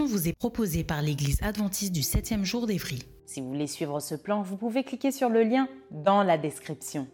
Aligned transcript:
Vous 0.00 0.28
est 0.28 0.32
proposée 0.32 0.84
par 0.84 1.02
l'Église 1.02 1.42
adventiste 1.42 1.92
du 1.92 2.00
7e 2.00 2.44
jour 2.44 2.66
d'Évry. 2.66 3.00
Si 3.26 3.42
vous 3.42 3.48
voulez 3.48 3.66
suivre 3.66 4.00
ce 4.00 4.14
plan, 4.14 4.40
vous 4.42 4.56
pouvez 4.56 4.84
cliquer 4.84 5.12
sur 5.12 5.28
le 5.28 5.42
lien 5.42 5.68
dans 5.90 6.22
la 6.22 6.38
description. 6.38 7.06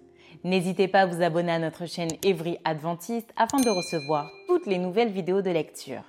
N'hésitez 0.45 0.87
pas 0.87 1.01
à 1.01 1.07
vous 1.07 1.21
abonner 1.21 1.51
à 1.51 1.59
notre 1.59 1.87
chaîne 1.87 2.11
Évry 2.23 2.59
Adventiste 2.65 3.31
afin 3.37 3.59
de 3.59 3.69
recevoir 3.69 4.31
toutes 4.47 4.67
les 4.67 4.79
nouvelles 4.79 5.11
vidéos 5.11 5.43
de 5.43 5.51
lecture. 5.51 6.03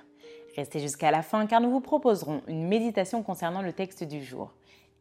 Restez 0.56 0.78
jusqu'à 0.78 1.10
la 1.10 1.22
fin 1.22 1.46
car 1.46 1.60
nous 1.60 1.70
vous 1.70 1.80
proposerons 1.80 2.42
une 2.46 2.68
méditation 2.68 3.24
concernant 3.24 3.62
le 3.62 3.72
texte 3.72 4.04
du 4.04 4.22
jour. 4.22 4.52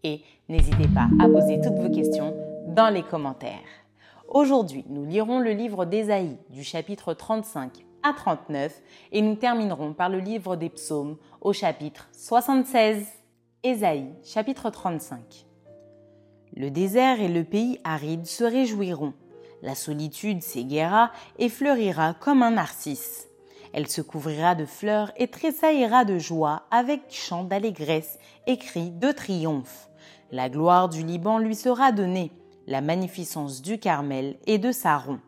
Et 0.04 0.22
n'hésitez 0.48 0.88
pas 0.88 1.08
à 1.20 1.28
poser 1.28 1.62
toutes 1.62 1.78
vos 1.78 1.92
questions 1.92 2.36
dans 2.68 2.90
les 2.90 3.04
commentaires. 3.04 3.60
Aujourd'hui, 4.28 4.86
nous 4.90 5.06
lirons 5.06 5.40
le 5.40 5.52
livre 5.52 5.86
d'Ésaïe 5.86 6.38
du 6.50 6.64
chapitre 6.64 7.14
35 7.14 7.86
à 8.04 8.14
39 8.14 8.82
et 9.12 9.22
nous 9.22 9.36
terminerons 9.36 9.94
par 9.94 10.10
le 10.10 10.20
livre 10.20 10.56
des 10.56 10.70
psaumes 10.70 11.18
au 11.42 11.54
chapitre 11.54 12.10
76. 12.12 13.06
Ésaïe 13.64 14.10
chapitre 14.24 14.70
35. 14.70 15.46
Le 16.56 16.72
désert 16.72 17.22
et 17.22 17.28
le 17.28 17.44
pays 17.44 17.80
aride 17.84 18.26
se 18.26 18.44
réjouiront. 18.44 19.14
La 19.62 19.76
solitude 19.76 20.42
s'éguera 20.42 21.12
et 21.38 21.50
fleurira 21.50 22.14
comme 22.14 22.44
un 22.44 22.52
narcisse. 22.52 23.28
Elle 23.74 23.88
se 23.88 24.02
couvrira 24.02 24.56
de 24.56 24.66
fleurs 24.66 25.12
et 25.18 25.28
tressaillera 25.28 26.06
de 26.06 26.18
joie 26.18 26.64
avec 26.72 27.02
chants 27.10 27.44
d'allégresse 27.44 28.18
et 28.48 28.58
cris 28.58 28.92
de 28.92 29.12
triomphe. 29.12 29.90
La 30.32 30.50
gloire 30.50 30.90
du 30.90 31.04
Liban 31.04 31.38
lui 31.38 31.56
sera 31.56 31.92
donnée, 31.92 32.32
la 32.68 32.82
magnificence 32.82 33.62
du 33.62 33.80
Carmel 33.80 34.38
et 34.48 34.58
de 34.58 34.72
Saron. 34.72 35.20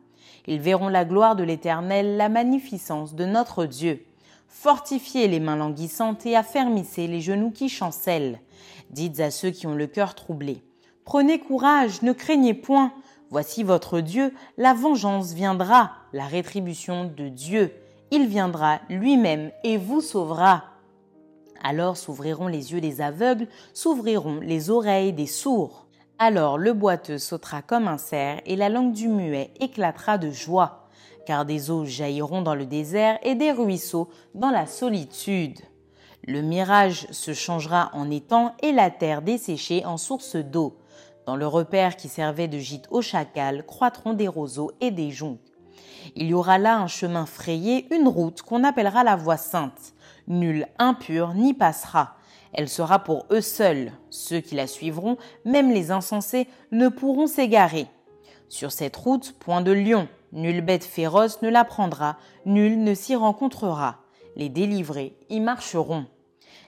Ils 0.48 0.60
verront 0.60 0.90
la 0.90 1.06
gloire 1.06 1.36
de 1.36 1.44
l'Éternel, 1.44 2.18
la 2.18 2.30
magnificence 2.30 3.16
de 3.16 3.26
notre 3.26 3.66
Dieu. 3.66 4.06
Fortifiez 4.48 5.28
les 5.28 5.40
mains 5.40 5.56
languissantes 5.56 6.26
et 6.26 6.36
affermissez 6.36 7.08
les 7.08 7.22
genoux 7.22 7.52
qui 7.52 7.70
chancellent. 7.70 8.40
Dites 8.90 9.20
à 9.20 9.32
ceux 9.32 9.52
qui 9.52 9.66
ont 9.68 9.76
le 9.76 9.88
cœur 9.88 10.14
troublé. 10.14 10.62
Prenez 11.06 11.40
courage, 11.40 12.02
ne 12.02 12.12
craignez 12.12 12.54
point. 12.54 12.92
Voici 13.30 13.64
votre 13.64 14.02
Dieu, 14.02 14.34
la 14.58 14.74
vengeance 14.74 15.34
viendra, 15.34 15.92
la 16.12 16.26
rétribution 16.26 17.06
de 17.06 17.30
Dieu. 17.30 17.74
Il 18.12 18.28
viendra 18.28 18.80
lui-même 18.90 19.52
et 19.64 19.78
vous 19.78 20.02
sauvera. 20.02 20.66
Alors 21.64 21.96
s'ouvriront 21.96 22.48
les 22.48 22.74
yeux 22.74 22.82
des 22.82 23.02
aveugles, 23.02 23.48
s'ouvriront 23.74 24.40
les 24.42 24.70
oreilles 24.70 25.14
des 25.14 25.28
sourds. 25.28 25.88
Alors 26.24 26.60
le 26.60 26.74
boiteux 26.74 27.18
sautera 27.18 27.64
comme 27.64 27.88
un 27.88 27.98
cerf 27.98 28.42
et 28.46 28.56
la 28.56 28.70
langue 28.70 28.92
du 28.92 29.08
muet 29.08 29.50
éclatera 29.60 30.20
de 30.20 30.30
joie, 30.30 30.88
car 31.26 31.46
des 31.46 31.72
eaux 31.72 31.84
jailliront 31.84 32.44
dans 32.44 32.54
le 32.54 32.68
désert 32.68 33.18
et 33.24 33.34
des 33.34 33.52
ruisseaux 33.52 34.08
dans 34.36 34.52
la 34.52 34.68
solitude. 34.68 35.58
Le 36.28 36.44
mirage 36.44 37.08
se 37.10 37.34
changera 37.34 37.90
en 37.94 38.12
étang 38.12 38.54
et 38.62 38.72
la 38.72 38.92
terre 38.92 39.24
desséchée 39.24 39.84
en 39.84 39.98
source 39.98 40.36
d'eau. 40.36 40.78
Dans 41.26 41.36
le 41.36 41.48
repère 41.48 41.96
qui 41.96 42.08
servait 42.08 42.48
de 42.48 42.60
gîte 42.60 42.86
au 42.92 43.02
chacal 43.02 43.66
croîtront 43.66 44.14
des 44.14 44.28
roseaux 44.28 44.70
et 44.80 44.92
des 44.92 45.10
joncs. 45.10 45.40
Il 46.16 46.28
y 46.28 46.36
aura 46.36 46.60
là 46.60 46.78
un 46.78 46.86
chemin 46.86 47.26
frayé, 47.26 47.88
une 47.92 48.08
route 48.08 48.44
qu'on 48.44 48.64
appellera 48.64 49.04
la 49.04 49.16
voie 49.16 49.38
sainte. 49.38 49.96
Nul 50.28 50.68
impur 50.78 51.34
n'y 51.34 51.56
passera 51.56 52.16
elle 52.54 52.70
sera 52.70 53.00
pour 53.00 53.26
eux 53.32 53.42
seuls. 53.42 53.92
Ceux 54.10 54.40
qui 54.40 54.56
la 54.56 54.68
suivront, 54.68 55.18
même 55.46 55.72
les 55.72 55.92
insensés, 55.92 56.48
ne 56.72 56.90
pourront 56.90 57.28
s'égarer. 57.28 57.88
Sur 58.50 58.72
cette 58.72 58.96
route, 58.96 59.34
point 59.40 59.62
de 59.62 59.72
lion, 59.72 60.08
nulle 60.34 60.62
bête 60.62 60.84
féroce 60.84 61.42
ne 61.42 61.50
la 61.50 61.64
prendra, 61.64 62.18
nul 62.46 62.84
ne 62.84 62.94
s'y 62.94 63.16
rencontrera. 63.16 64.00
Les 64.36 64.50
délivrés 64.50 65.16
y 65.30 65.40
marcheront. 65.40 66.06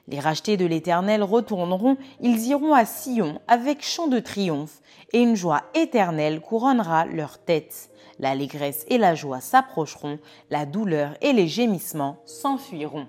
Les 0.06 0.20
rachetés 0.20 0.56
de 0.56 0.66
l'Éternel 0.66 1.22
retourneront, 1.22 1.96
ils 2.20 2.46
iront 2.46 2.74
à 2.74 2.84
Sion 2.84 3.40
avec 3.48 3.82
chant 3.82 4.06
de 4.06 4.18
triomphe, 4.18 4.82
et 5.12 5.22
une 5.22 5.36
joie 5.36 5.62
éternelle 5.74 6.40
couronnera 6.40 7.06
leur 7.06 7.38
tête. 7.38 7.90
L'allégresse 8.18 8.84
et 8.88 8.98
la 8.98 9.14
joie 9.14 9.40
s'approcheront, 9.40 10.18
la 10.50 10.66
douleur 10.66 11.14
et 11.20 11.32
les 11.32 11.48
gémissements 11.48 12.18
s'enfuiront. 12.26 13.06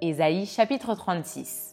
Ésaïe 0.00 0.46
chapitre 0.46 0.94
36 0.94 1.71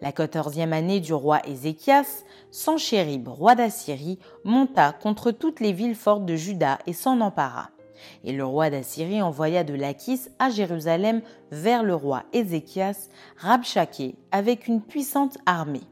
la 0.00 0.12
quatorzième 0.12 0.72
année 0.72 1.00
du 1.00 1.14
roi 1.14 1.40
Ézéchias, 1.46 2.24
Sanchérib, 2.50 3.28
roi 3.28 3.54
d'Assyrie, 3.54 4.18
monta 4.44 4.92
contre 4.92 5.30
toutes 5.30 5.60
les 5.60 5.72
villes 5.72 5.94
fortes 5.94 6.26
de 6.26 6.36
Juda 6.36 6.78
et 6.86 6.92
s'en 6.92 7.20
empara. 7.20 7.70
Et 8.24 8.32
le 8.32 8.44
roi 8.44 8.70
d'Assyrie 8.70 9.22
envoya 9.22 9.64
de 9.64 9.74
Lachis 9.74 10.28
à 10.38 10.50
Jérusalem 10.50 11.22
vers 11.50 11.82
le 11.82 11.94
roi 11.94 12.24
Ézéchias, 12.32 13.08
Rabchaké, 13.38 14.16
avec 14.32 14.68
une 14.68 14.82
puissante 14.82 15.38
armée. 15.46 15.82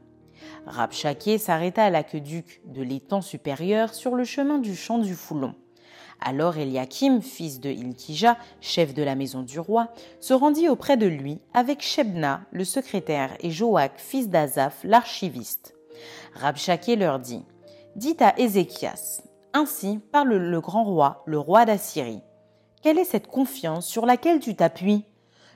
Rabchaké 0.67 1.37
s'arrêta 1.37 1.85
à 1.85 1.89
l'aqueduc 1.89 2.61
de 2.65 2.83
l'étang 2.83 3.21
supérieur 3.21 3.93
sur 3.93 4.15
le 4.15 4.23
chemin 4.23 4.59
du 4.59 4.75
champ 4.75 4.99
du 4.99 5.15
Foulon. 5.15 5.55
Alors 6.21 6.57
Eliakim, 6.57 7.21
fils 7.21 7.59
de 7.59 7.69
Ilkija, 7.69 8.37
chef 8.61 8.93
de 8.93 9.03
la 9.03 9.15
maison 9.15 9.41
du 9.41 9.59
roi, 9.59 9.89
se 10.19 10.33
rendit 10.33 10.69
auprès 10.69 10.97
de 10.97 11.05
lui 11.05 11.39
avec 11.53 11.81
Shebna, 11.81 12.41
le 12.51 12.63
secrétaire, 12.63 13.35
et 13.41 13.51
Joach, 13.51 13.91
fils 13.97 14.29
d'Azaph, 14.29 14.79
l'archiviste. 14.83 15.75
Rabchaké 16.33 16.95
leur 16.95 17.19
dit 17.19 17.43
Dites 17.95 18.21
à 18.21 18.37
Ézéchias 18.37 19.21
Ainsi 19.53 19.99
parle 20.11 20.35
le 20.35 20.61
grand 20.61 20.83
roi, 20.83 21.23
le 21.25 21.39
roi 21.39 21.65
d'Assyrie. 21.65 22.21
Quelle 22.81 22.99
est 22.99 23.05
cette 23.05 23.27
confiance 23.27 23.87
sur 23.87 24.05
laquelle 24.05 24.39
tu 24.39 24.55
t'appuies? 24.55 25.05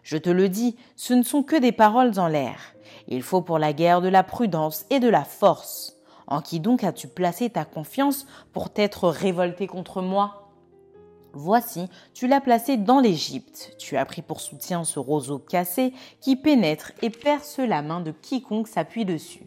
Je 0.04 0.18
te 0.18 0.30
le 0.30 0.50
dis, 0.50 0.78
ce 0.96 1.14
ne 1.14 1.24
sont 1.24 1.44
que 1.44 1.56
des 1.56 1.72
paroles 1.72 2.18
en 2.20 2.28
l'air. 2.28 2.74
Il 3.08 3.22
faut 3.22 3.42
pour 3.42 3.60
la 3.60 3.74
guerre 3.74 4.02
de 4.02 4.08
la 4.08 4.24
prudence 4.24 4.86
et 4.90 5.00
de 5.00 5.10
la 5.10 5.24
force. 5.24 5.98
En 6.28 6.42
qui 6.42 6.60
donc 6.60 6.84
as-tu 6.84 7.08
placé 7.08 7.50
ta 7.50 7.66
confiance 7.66 8.26
pour 8.54 8.70
t'être 8.70 9.10
révolté 9.10 9.68
contre 9.68 10.02
moi? 10.02 10.49
Voici, 11.34 11.88
tu 12.14 12.28
l'as 12.28 12.42
placé 12.42 12.78
dans 12.78 13.00
l'Égypte. 13.00 13.76
Tu 13.78 13.98
as 13.98 14.06
pris 14.06 14.22
pour 14.22 14.42
soutien 14.42 14.84
ce 14.84 15.00
roseau 15.00 15.38
cassé 15.38 15.94
qui 16.22 16.36
pénètre 16.36 16.92
et 17.02 17.10
perce 17.10 17.60
la 17.60 17.82
main 17.82 18.02
de 18.02 18.12
quiconque 18.12 18.68
s'appuie 18.68 19.06
dessus. 19.06 19.46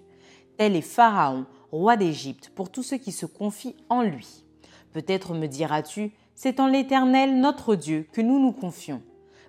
Tel 0.59 0.77
est 0.77 0.81
Pharaon, 0.81 1.47
roi 1.73 1.97
d'Égypte, 1.97 2.53
pour 2.55 2.71
tous 2.71 2.83
ceux 2.83 2.99
qui 2.99 3.11
se 3.11 3.27
confient 3.27 3.77
en 3.89 4.03
lui. 4.03 4.45
Peut-être 4.93 5.35
me 5.35 5.47
diras-tu, 5.47 6.13
c'est 6.35 6.61
en 6.61 6.69
l'Éternel 6.69 7.41
notre 7.41 7.75
Dieu 7.75 8.07
que 8.13 8.21
nous 8.21 8.39
nous 8.39 8.53
confions. 8.53 9.03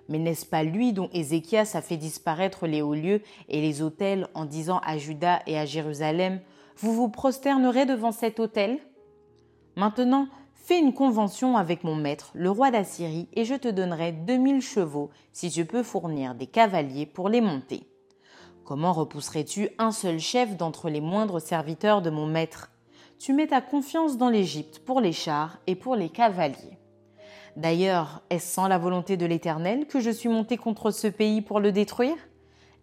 Mais 0.08 0.18
n'est-ce 0.18 0.44
pas 0.46 0.64
lui 0.64 0.92
dont 0.92 1.08
Ézéchias 1.12 1.70
a 1.74 1.82
fait 1.82 1.96
disparaître 1.96 2.66
les 2.66 2.82
hauts 2.82 2.94
lieux 2.94 3.22
et 3.48 3.60
les 3.60 3.80
autels 3.80 4.28
en 4.34 4.44
disant 4.44 4.80
à 4.84 4.98
Juda 4.98 5.40
et 5.46 5.58
à 5.58 5.64
Jérusalem, 5.64 6.40
Vous 6.76 6.92
vous 6.92 7.08
prosternerez 7.08 7.86
devant 7.86 8.12
cet 8.12 8.40
autel? 8.40 8.78
Maintenant, 9.76 10.28
Fais 10.66 10.78
une 10.78 10.94
convention 10.94 11.58
avec 11.58 11.84
mon 11.84 11.94
maître, 11.94 12.30
le 12.32 12.50
roi 12.50 12.70
d'Assyrie, 12.70 13.28
et 13.34 13.44
je 13.44 13.54
te 13.54 13.68
donnerai 13.68 14.12
deux 14.12 14.38
mille 14.38 14.62
chevaux 14.62 15.10
si 15.30 15.50
tu 15.50 15.66
peux 15.66 15.82
fournir 15.82 16.34
des 16.34 16.46
cavaliers 16.46 17.04
pour 17.04 17.28
les 17.28 17.42
monter. 17.42 17.86
Comment 18.64 18.94
repousserais-tu 18.94 19.68
un 19.76 19.92
seul 19.92 20.18
chef 20.18 20.56
d'entre 20.56 20.88
les 20.88 21.02
moindres 21.02 21.38
serviteurs 21.38 22.00
de 22.00 22.08
mon 22.08 22.26
maître? 22.26 22.70
Tu 23.18 23.34
mets 23.34 23.48
ta 23.48 23.60
confiance 23.60 24.16
dans 24.16 24.30
l'Égypte 24.30 24.78
pour 24.78 25.02
les 25.02 25.12
chars 25.12 25.58
et 25.66 25.74
pour 25.74 25.96
les 25.96 26.08
cavaliers. 26.08 26.78
D'ailleurs, 27.56 28.22
est-ce 28.30 28.54
sans 28.54 28.66
la 28.66 28.78
volonté 28.78 29.18
de 29.18 29.26
l'Éternel 29.26 29.86
que 29.86 30.00
je 30.00 30.10
suis 30.10 30.30
monté 30.30 30.56
contre 30.56 30.90
ce 30.92 31.08
pays 31.08 31.42
pour 31.42 31.60
le 31.60 31.72
détruire? 31.72 32.16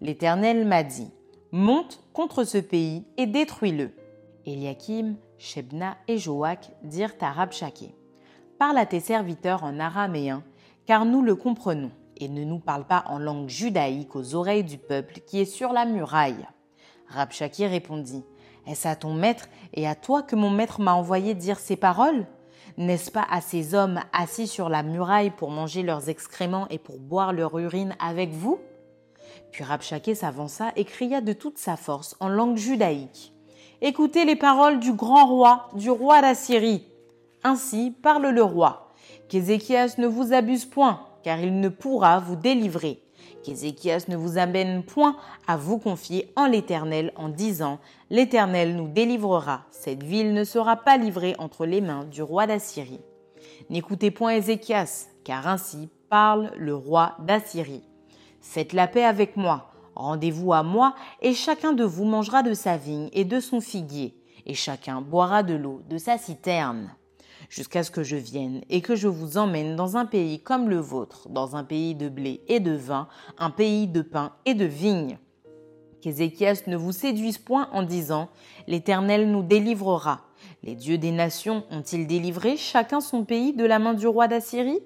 L'Éternel 0.01 0.67
m'a 0.67 0.83
dit, 0.83 1.09
monte 1.51 2.03
contre 2.13 2.43
ce 2.43 2.59
pays 2.59 3.07
et 3.17 3.25
détruis-le. 3.25 3.89
Shebna 5.41 5.97
et 6.07 6.19
Joach 6.19 6.69
dirent 6.83 7.15
à 7.19 7.31
Rabchaké 7.31 7.95
Parle 8.59 8.77
à 8.77 8.85
tes 8.85 8.99
serviteurs 8.99 9.63
en 9.63 9.79
araméen, 9.79 10.43
car 10.85 11.03
nous 11.03 11.23
le 11.23 11.35
comprenons, 11.35 11.89
et 12.15 12.29
ne 12.29 12.43
nous 12.43 12.59
parle 12.59 12.85
pas 12.85 13.05
en 13.07 13.17
langue 13.17 13.49
judaïque 13.49 14.15
aux 14.15 14.35
oreilles 14.35 14.63
du 14.63 14.77
peuple 14.77 15.19
qui 15.25 15.39
est 15.39 15.45
sur 15.45 15.73
la 15.73 15.85
muraille. 15.85 16.47
Rabshaki 17.07 17.65
répondit 17.65 18.23
Est-ce 18.67 18.87
à 18.87 18.95
ton 18.95 19.15
maître 19.15 19.49
et 19.73 19.87
à 19.87 19.95
toi 19.95 20.21
que 20.21 20.35
mon 20.35 20.51
maître 20.51 20.79
m'a 20.79 20.93
envoyé 20.93 21.33
dire 21.33 21.57
ces 21.57 21.75
paroles? 21.75 22.27
N'est-ce 22.77 23.09
pas 23.09 23.25
à 23.27 23.41
ces 23.41 23.73
hommes 23.73 23.99
assis 24.13 24.45
sur 24.45 24.69
la 24.69 24.83
muraille 24.83 25.31
pour 25.31 25.49
manger 25.49 25.81
leurs 25.81 26.09
excréments 26.09 26.67
et 26.69 26.77
pour 26.77 26.99
boire 26.99 27.33
leur 27.33 27.57
urine 27.57 27.95
avec 27.99 28.29
vous? 28.29 28.59
Puis 29.51 29.63
Rabshakeh 29.63 30.13
s'avança 30.13 30.71
et 30.75 30.85
cria 30.85 31.19
de 31.19 31.33
toute 31.33 31.57
sa 31.57 31.77
force 31.77 32.15
en 32.19 32.29
langue 32.29 32.57
judaïque 32.57 33.33
Écoutez 33.81 34.25
les 34.25 34.35
paroles 34.35 34.79
du 34.79 34.93
grand 34.93 35.25
roi, 35.25 35.69
du 35.73 35.89
roi 35.89 36.21
d'Assyrie. 36.21 36.85
Ainsi 37.43 37.91
parle 37.91 38.27
le 38.27 38.43
roi. 38.43 38.91
Qu'Ézéchias 39.27 39.95
ne 39.97 40.07
vous 40.07 40.33
abuse 40.33 40.65
point, 40.65 41.01
car 41.23 41.39
il 41.39 41.59
ne 41.59 41.69
pourra 41.69 42.19
vous 42.19 42.35
délivrer 42.35 43.01
qu'Ézéchias 43.43 44.05
ne 44.07 44.15
vous 44.15 44.37
amène 44.37 44.83
point 44.83 45.15
à 45.47 45.57
vous 45.57 45.77
confier 45.77 46.31
en 46.35 46.47
l'Éternel 46.47 47.11
en 47.15 47.29
disant 47.29 47.79
L'Éternel 48.09 48.75
nous 48.75 48.87
délivrera, 48.87 49.65
cette 49.71 50.03
ville 50.03 50.33
ne 50.33 50.43
sera 50.43 50.75
pas 50.75 50.97
livrée 50.97 51.35
entre 51.39 51.65
les 51.65 51.81
mains 51.81 52.05
du 52.05 52.21
roi 52.21 52.47
d'Assyrie. 52.47 53.01
N'écoutez 53.69 54.11
point 54.11 54.33
Ézéchias, 54.33 55.07
car 55.23 55.47
ainsi 55.47 55.89
parle 56.09 56.51
le 56.57 56.75
roi 56.75 57.15
d'Assyrie. 57.19 57.83
Faites 58.41 58.73
la 58.73 58.87
paix 58.87 59.05
avec 59.05 59.37
moi, 59.37 59.70
rendez-vous 59.95 60.53
à 60.53 60.63
moi, 60.63 60.95
et 61.21 61.33
chacun 61.33 61.73
de 61.73 61.83
vous 61.83 62.05
mangera 62.05 62.43
de 62.43 62.53
sa 62.53 62.77
vigne 62.77 63.09
et 63.13 63.25
de 63.25 63.39
son 63.39 63.61
figuier, 63.61 64.15
et 64.45 64.53
chacun 64.53 65.01
boira 65.01 65.43
de 65.43 65.53
l'eau 65.53 65.81
de 65.89 65.97
sa 65.97 66.17
citerne 66.17 66.91
jusqu'à 67.51 67.83
ce 67.83 67.91
que 67.91 68.01
je 68.01 68.15
vienne 68.15 68.61
et 68.69 68.81
que 68.81 68.95
je 68.95 69.07
vous 69.07 69.37
emmène 69.37 69.75
dans 69.75 69.97
un 69.97 70.05
pays 70.05 70.39
comme 70.39 70.69
le 70.69 70.79
vôtre, 70.79 71.29
dans 71.29 71.55
un 71.55 71.63
pays 71.63 71.93
de 71.93 72.09
blé 72.09 72.41
et 72.47 72.59
de 72.59 72.71
vin, 72.71 73.07
un 73.37 73.51
pays 73.51 73.87
de 73.87 74.01
pain 74.01 74.33
et 74.45 74.55
de 74.55 74.65
vigne. 74.65 75.19
Qu'Ézéchias 76.01 76.63
ne 76.65 76.77
vous 76.77 76.93
séduise 76.93 77.37
point 77.37 77.69
en 77.73 77.83
disant 77.83 78.29
L'Éternel 78.67 79.29
nous 79.29 79.43
délivrera. 79.43 80.21
Les 80.63 80.75
dieux 80.75 80.97
des 80.97 81.11
nations 81.11 81.63
ont-ils 81.69 82.07
délivré 82.07 82.57
chacun 82.57 83.01
son 83.01 83.23
pays 83.23 83.53
de 83.53 83.65
la 83.65 83.77
main 83.77 83.93
du 83.93 84.07
roi 84.07 84.27
d'Assyrie? 84.27 84.79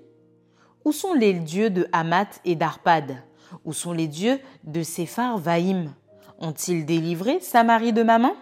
Où 0.83 0.91
sont 0.91 1.13
les 1.13 1.33
dieux 1.33 1.69
de 1.69 1.87
Hamath 1.93 2.41
et 2.43 2.55
d'Arpad? 2.55 3.15
Où 3.63 3.73
sont 3.73 3.93
les 3.93 4.07
dieux 4.07 4.39
de 4.63 4.83
Séphar 4.83 5.37
Vaïm? 5.37 5.93
Ont-ils 6.39 6.85
délivré 6.85 7.39
Samarie 7.39 7.93
de 7.93 8.03
ma 8.03 8.19
main 8.19 8.35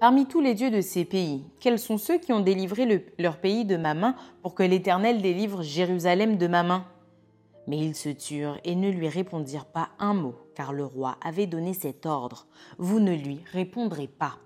Parmi 0.00 0.26
tous 0.26 0.40
les 0.40 0.54
dieux 0.54 0.70
de 0.70 0.82
ces 0.82 1.06
pays, 1.06 1.44
quels 1.58 1.78
sont 1.78 1.96
ceux 1.96 2.18
qui 2.18 2.32
ont 2.32 2.40
délivré 2.40 3.06
leur 3.18 3.38
pays 3.38 3.64
de 3.64 3.76
ma 3.76 3.94
main 3.94 4.14
pour 4.42 4.54
que 4.54 4.62
l'Éternel 4.62 5.22
délivre 5.22 5.62
Jérusalem 5.62 6.36
de 6.36 6.46
ma 6.46 6.62
main 6.62 6.84
Mais 7.66 7.78
ils 7.78 7.94
se 7.94 8.10
turent 8.10 8.58
et 8.64 8.74
ne 8.74 8.90
lui 8.90 9.08
répondirent 9.08 9.64
pas 9.64 9.88
un 9.98 10.12
mot, 10.12 10.34
car 10.54 10.74
le 10.74 10.84
roi 10.84 11.16
avait 11.22 11.46
donné 11.46 11.72
cet 11.72 12.04
ordre. 12.04 12.46
Vous 12.76 13.00
ne 13.00 13.14
lui 13.14 13.40
répondrez 13.52 14.06
pas. 14.06 14.36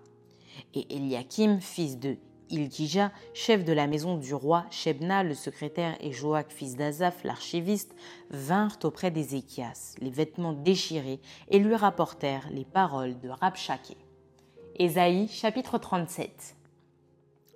Et 0.75 0.95
Eliakim, 0.95 1.61
fils 1.61 1.99
de 1.99 2.17
Ilkija, 2.51 3.13
chef 3.33 3.65
de 3.65 3.73
la 3.73 3.87
maison 3.87 4.17
du 4.17 4.35
roi, 4.35 4.65
Shebna, 4.71 5.23
le 5.23 5.35
secrétaire, 5.35 5.97
et 6.01 6.13
Joach, 6.13 6.49
fils 6.49 6.77
d'Azaph, 6.77 7.23
l'archiviste, 7.25 7.95
vinrent 8.31 8.79
auprès 8.83 9.11
d'Ézéchias, 9.11 9.95
les 10.01 10.11
vêtements 10.11 10.53
déchirés, 10.53 11.21
et 11.49 11.59
lui 11.59 11.75
rapportèrent 11.75 12.49
les 12.53 12.65
paroles 12.65 13.19
de 13.21 13.29
Rabshakeh. 13.29 13.97
Ésaïe 14.77 15.29
chapitre 15.29 15.79
37 15.79 16.57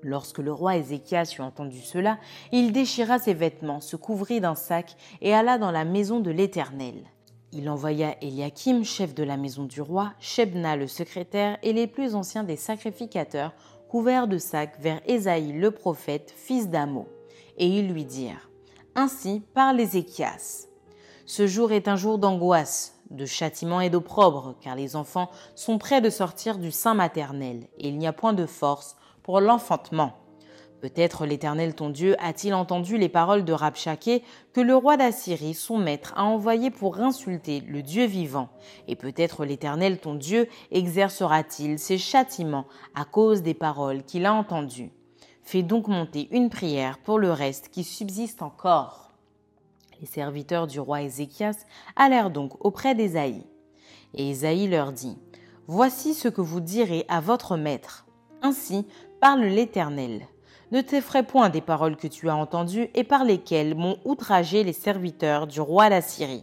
Lorsque 0.02 0.38
le 0.38 0.52
roi 0.52 0.76
Ézéchias 0.76 1.34
eut 1.38 1.42
entendu 1.42 1.80
cela, 1.80 2.18
il 2.52 2.72
déchira 2.72 3.18
ses 3.18 3.34
vêtements, 3.34 3.80
se 3.80 3.96
couvrit 3.96 4.40
d'un 4.40 4.54
sac 4.54 4.96
et 5.22 5.34
alla 5.34 5.56
dans 5.56 5.70
la 5.70 5.84
maison 5.84 6.20
de 6.20 6.30
l'Éternel. 6.30 7.06
Il 7.52 7.70
envoya 7.70 8.16
Eliakim, 8.20 8.84
chef 8.84 9.14
de 9.14 9.22
la 9.22 9.36
maison 9.36 9.64
du 9.64 9.80
roi, 9.80 10.12
Shebna 10.18 10.76
le 10.76 10.88
secrétaire 10.88 11.56
et 11.62 11.72
les 11.72 11.86
plus 11.86 12.16
anciens 12.16 12.42
des 12.42 12.56
sacrificateurs, 12.56 13.54
couverts 13.94 14.26
de 14.26 14.38
sacs, 14.38 14.80
vers 14.80 15.00
Ésaïe 15.06 15.52
le 15.52 15.70
prophète, 15.70 16.34
fils 16.36 16.68
d'Amo. 16.68 17.06
Et 17.58 17.68
ils 17.68 17.92
lui 17.92 18.04
dirent 18.04 18.50
Ainsi 18.96 19.40
parle 19.54 19.78
Ézéchias. 19.78 20.66
Ce 21.26 21.46
jour 21.46 21.70
est 21.70 21.86
un 21.86 21.94
jour 21.94 22.18
d'angoisse, 22.18 22.98
de 23.10 23.24
châtiment 23.24 23.80
et 23.80 23.90
d'opprobre, 23.90 24.56
car 24.60 24.74
les 24.74 24.96
enfants 24.96 25.30
sont 25.54 25.78
près 25.78 26.00
de 26.00 26.10
sortir 26.10 26.58
du 26.58 26.72
sein 26.72 26.94
maternel, 26.94 27.68
et 27.78 27.86
il 27.86 27.96
n'y 27.96 28.08
a 28.08 28.12
point 28.12 28.32
de 28.32 28.46
force 28.46 28.96
pour 29.22 29.38
l'enfantement. 29.38 30.23
Peut-être 30.84 31.24
l'Éternel 31.24 31.74
ton 31.74 31.88
Dieu 31.88 32.14
a-t-il 32.18 32.52
entendu 32.52 32.98
les 32.98 33.08
paroles 33.08 33.46
de 33.46 33.54
Rabshakeh 33.54 34.22
que 34.52 34.60
le 34.60 34.76
roi 34.76 34.98
d'Assyrie, 34.98 35.54
son 35.54 35.78
maître, 35.78 36.12
a 36.14 36.24
envoyé 36.24 36.70
pour 36.70 37.00
insulter 37.00 37.62
le 37.66 37.80
Dieu 37.80 38.04
vivant. 38.04 38.50
Et 38.86 38.94
peut-être 38.94 39.46
l'Éternel 39.46 39.98
ton 39.98 40.14
Dieu 40.14 40.46
exercera-t-il 40.70 41.78
ses 41.78 41.96
châtiments 41.96 42.66
à 42.94 43.06
cause 43.06 43.40
des 43.40 43.54
paroles 43.54 44.02
qu'il 44.02 44.26
a 44.26 44.34
entendues. 44.34 44.90
Fais 45.42 45.62
donc 45.62 45.88
monter 45.88 46.28
une 46.32 46.50
prière 46.50 46.98
pour 46.98 47.18
le 47.18 47.32
reste 47.32 47.70
qui 47.70 47.82
subsiste 47.82 48.42
encore. 48.42 49.14
Les 50.02 50.06
serviteurs 50.06 50.66
du 50.66 50.80
roi 50.80 51.00
Ézéchias 51.00 51.64
allèrent 51.96 52.28
donc 52.28 52.62
auprès 52.62 52.94
d'Ésaïe. 52.94 53.46
Et 54.12 54.28
Ésaïe 54.28 54.68
leur 54.68 54.92
dit, 54.92 55.16
Voici 55.66 56.12
ce 56.12 56.28
que 56.28 56.42
vous 56.42 56.60
direz 56.60 57.06
à 57.08 57.20
votre 57.20 57.56
maître. 57.56 58.04
Ainsi 58.42 58.86
parle 59.18 59.44
l'Éternel. 59.44 60.28
Ne 60.74 60.80
t'effraie 60.80 61.22
point 61.22 61.50
des 61.50 61.60
paroles 61.60 61.94
que 61.94 62.08
tu 62.08 62.28
as 62.28 62.34
entendues 62.34 62.90
et 62.96 63.04
par 63.04 63.22
lesquelles 63.22 63.76
m'ont 63.76 63.96
outragé 64.04 64.64
les 64.64 64.72
serviteurs 64.72 65.46
du 65.46 65.60
roi 65.60 65.88
d'Assyrie. 65.88 66.42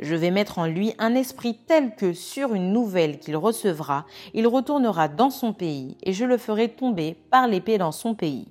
Je 0.00 0.14
vais 0.14 0.30
mettre 0.30 0.58
en 0.58 0.64
lui 0.64 0.94
un 0.98 1.14
esprit 1.14 1.58
tel 1.66 1.94
que, 1.94 2.14
sur 2.14 2.54
une 2.54 2.72
nouvelle 2.72 3.18
qu'il 3.18 3.36
recevra, 3.36 4.06
il 4.32 4.46
retournera 4.46 5.08
dans 5.08 5.28
son 5.28 5.52
pays, 5.52 5.98
et 6.02 6.14
je 6.14 6.24
le 6.24 6.38
ferai 6.38 6.70
tomber 6.70 7.14
par 7.30 7.46
l'épée 7.46 7.76
dans 7.76 7.92
son 7.92 8.14
pays. 8.14 8.48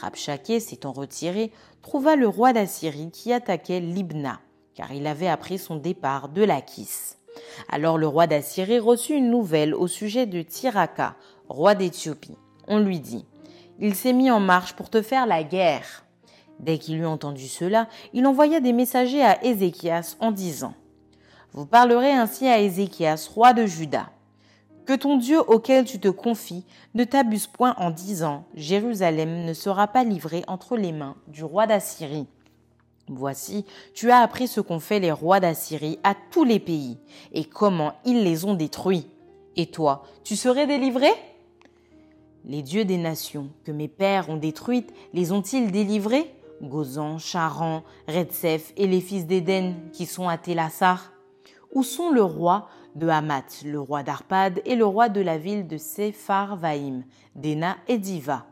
Rabshakeh 0.00 0.58
s'étant 0.58 0.90
retiré, 0.90 1.52
trouva 1.80 2.16
le 2.16 2.26
roi 2.26 2.52
d'Assyrie 2.52 3.12
qui 3.12 3.32
attaquait 3.32 3.78
Libna, 3.78 4.40
car 4.74 4.92
il 4.92 5.06
avait 5.06 5.28
appris 5.28 5.58
son 5.58 5.76
départ 5.76 6.28
de 6.28 6.42
Lachis. 6.42 7.14
Alors 7.68 7.96
le 7.96 8.08
roi 8.08 8.26
d'Assyrie 8.26 8.80
reçut 8.80 9.14
une 9.14 9.30
nouvelle 9.30 9.72
au 9.72 9.86
sujet 9.86 10.26
de 10.26 10.42
Tiraka, 10.42 11.14
roi 11.48 11.76
d'Éthiopie. 11.76 12.36
On 12.66 12.80
lui 12.80 12.98
dit 12.98 13.24
Il 13.84 13.96
s'est 13.96 14.12
mis 14.12 14.30
en 14.30 14.38
marche 14.38 14.74
pour 14.74 14.90
te 14.90 15.02
faire 15.02 15.26
la 15.26 15.42
guerre. 15.42 16.04
Dès 16.60 16.78
qu'il 16.78 16.98
eut 16.98 17.04
entendu 17.04 17.48
cela, 17.48 17.88
il 18.12 18.24
envoya 18.28 18.60
des 18.60 18.72
messagers 18.72 19.24
à 19.24 19.44
Ézéchias 19.44 20.14
en 20.20 20.30
disant 20.30 20.74
Vous 21.52 21.66
parlerez 21.66 22.12
ainsi 22.12 22.46
à 22.46 22.60
Ézéchias, 22.60 23.28
roi 23.34 23.52
de 23.52 23.66
Juda. 23.66 24.10
Que 24.86 24.92
ton 24.92 25.16
Dieu 25.16 25.40
auquel 25.40 25.84
tu 25.84 25.98
te 25.98 26.06
confies 26.06 26.64
ne 26.94 27.02
t'abuse 27.02 27.48
point 27.48 27.74
en 27.76 27.90
disant 27.90 28.44
Jérusalem 28.54 29.44
ne 29.44 29.52
sera 29.52 29.88
pas 29.88 30.04
livrée 30.04 30.44
entre 30.46 30.76
les 30.76 30.92
mains 30.92 31.16
du 31.26 31.42
roi 31.42 31.66
d'Assyrie. 31.66 32.28
Voici, 33.08 33.64
tu 33.94 34.12
as 34.12 34.18
appris 34.18 34.46
ce 34.46 34.60
qu'ont 34.60 34.78
fait 34.78 35.00
les 35.00 35.10
rois 35.10 35.40
d'Assyrie 35.40 35.98
à 36.04 36.14
tous 36.30 36.44
les 36.44 36.60
pays, 36.60 36.98
et 37.32 37.44
comment 37.44 37.94
ils 38.04 38.22
les 38.22 38.44
ont 38.44 38.54
détruits. 38.54 39.08
Et 39.56 39.66
toi, 39.66 40.04
tu 40.22 40.36
serais 40.36 40.68
délivré? 40.68 41.08
Les 42.44 42.62
dieux 42.62 42.84
des 42.84 42.98
nations 42.98 43.50
que 43.64 43.70
mes 43.70 43.88
pères 43.88 44.28
ont 44.28 44.36
détruites, 44.36 44.92
les 45.12 45.30
ont-ils 45.30 45.70
délivrés? 45.70 46.34
Gozan, 46.60 47.18
Charan, 47.18 47.82
Retsef 48.08 48.72
et 48.76 48.86
les 48.86 49.00
fils 49.00 49.26
d'Éden 49.26 49.74
qui 49.92 50.06
sont 50.06 50.28
à 50.28 50.38
Télassar 50.38 51.12
Où 51.72 51.82
sont 51.82 52.10
le 52.10 52.22
roi, 52.22 52.68
de 52.94 53.08
Hamath, 53.08 53.62
le 53.64 53.80
roi 53.80 54.02
d'Arpad, 54.02 54.60
et 54.64 54.76
le 54.76 54.84
roi 54.84 55.08
de 55.08 55.20
la 55.20 55.38
ville 55.38 55.66
de 55.66 55.76
Sepharvaïm, 55.76 57.04
d'Ena 57.34 57.76
et 57.88 57.98
d'Iva? 57.98 58.46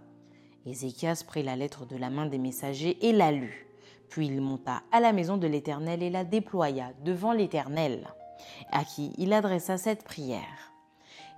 Ézéchias 0.67 1.25
prit 1.27 1.43
la 1.43 1.57
lettre 1.57 1.87
de 1.87 1.97
la 1.97 2.11
main 2.11 2.27
des 2.27 2.39
messagers 2.39 2.97
et 3.07 3.13
la 3.13 3.33
lut. 3.33 3.67
Puis 4.09 4.27
il 4.27 4.41
monta 4.41 4.83
à 4.93 5.01
la 5.01 5.13
maison 5.13 5.37
de 5.37 5.47
l'Éternel 5.47 6.03
et 6.03 6.11
la 6.11 6.25
déploya 6.25 6.93
devant 7.05 7.33
l'Éternel, 7.33 8.09
à 8.71 8.85
qui 8.85 9.13
il 9.19 9.33
adressa 9.33 9.79
cette 9.79 10.05
prière. 10.05 10.73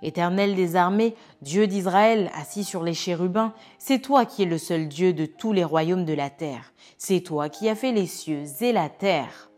Éternel 0.03 0.53
des 0.53 0.75
armées, 0.75 1.15
Dieu 1.41 1.65
d'Israël, 1.65 2.29
assis 2.35 2.65
sur 2.65 2.83
les 2.83 2.93
chérubins, 2.93 3.53
c'est 3.79 3.99
toi 3.99 4.25
qui 4.25 4.43
es 4.43 4.45
le 4.45 4.57
seul 4.57 4.89
Dieu 4.89 5.13
de 5.13 5.25
tous 5.25 5.53
les 5.53 5.63
royaumes 5.63 6.03
de 6.03 6.13
la 6.13 6.29
terre. 6.29 6.73
C'est 6.97 7.21
toi 7.21 7.47
qui 7.47 7.69
as 7.69 7.75
fait 7.75 7.93
les 7.93 8.05
cieux 8.05 8.43
et 8.59 8.73
la 8.73 8.89
terre. 8.89 9.49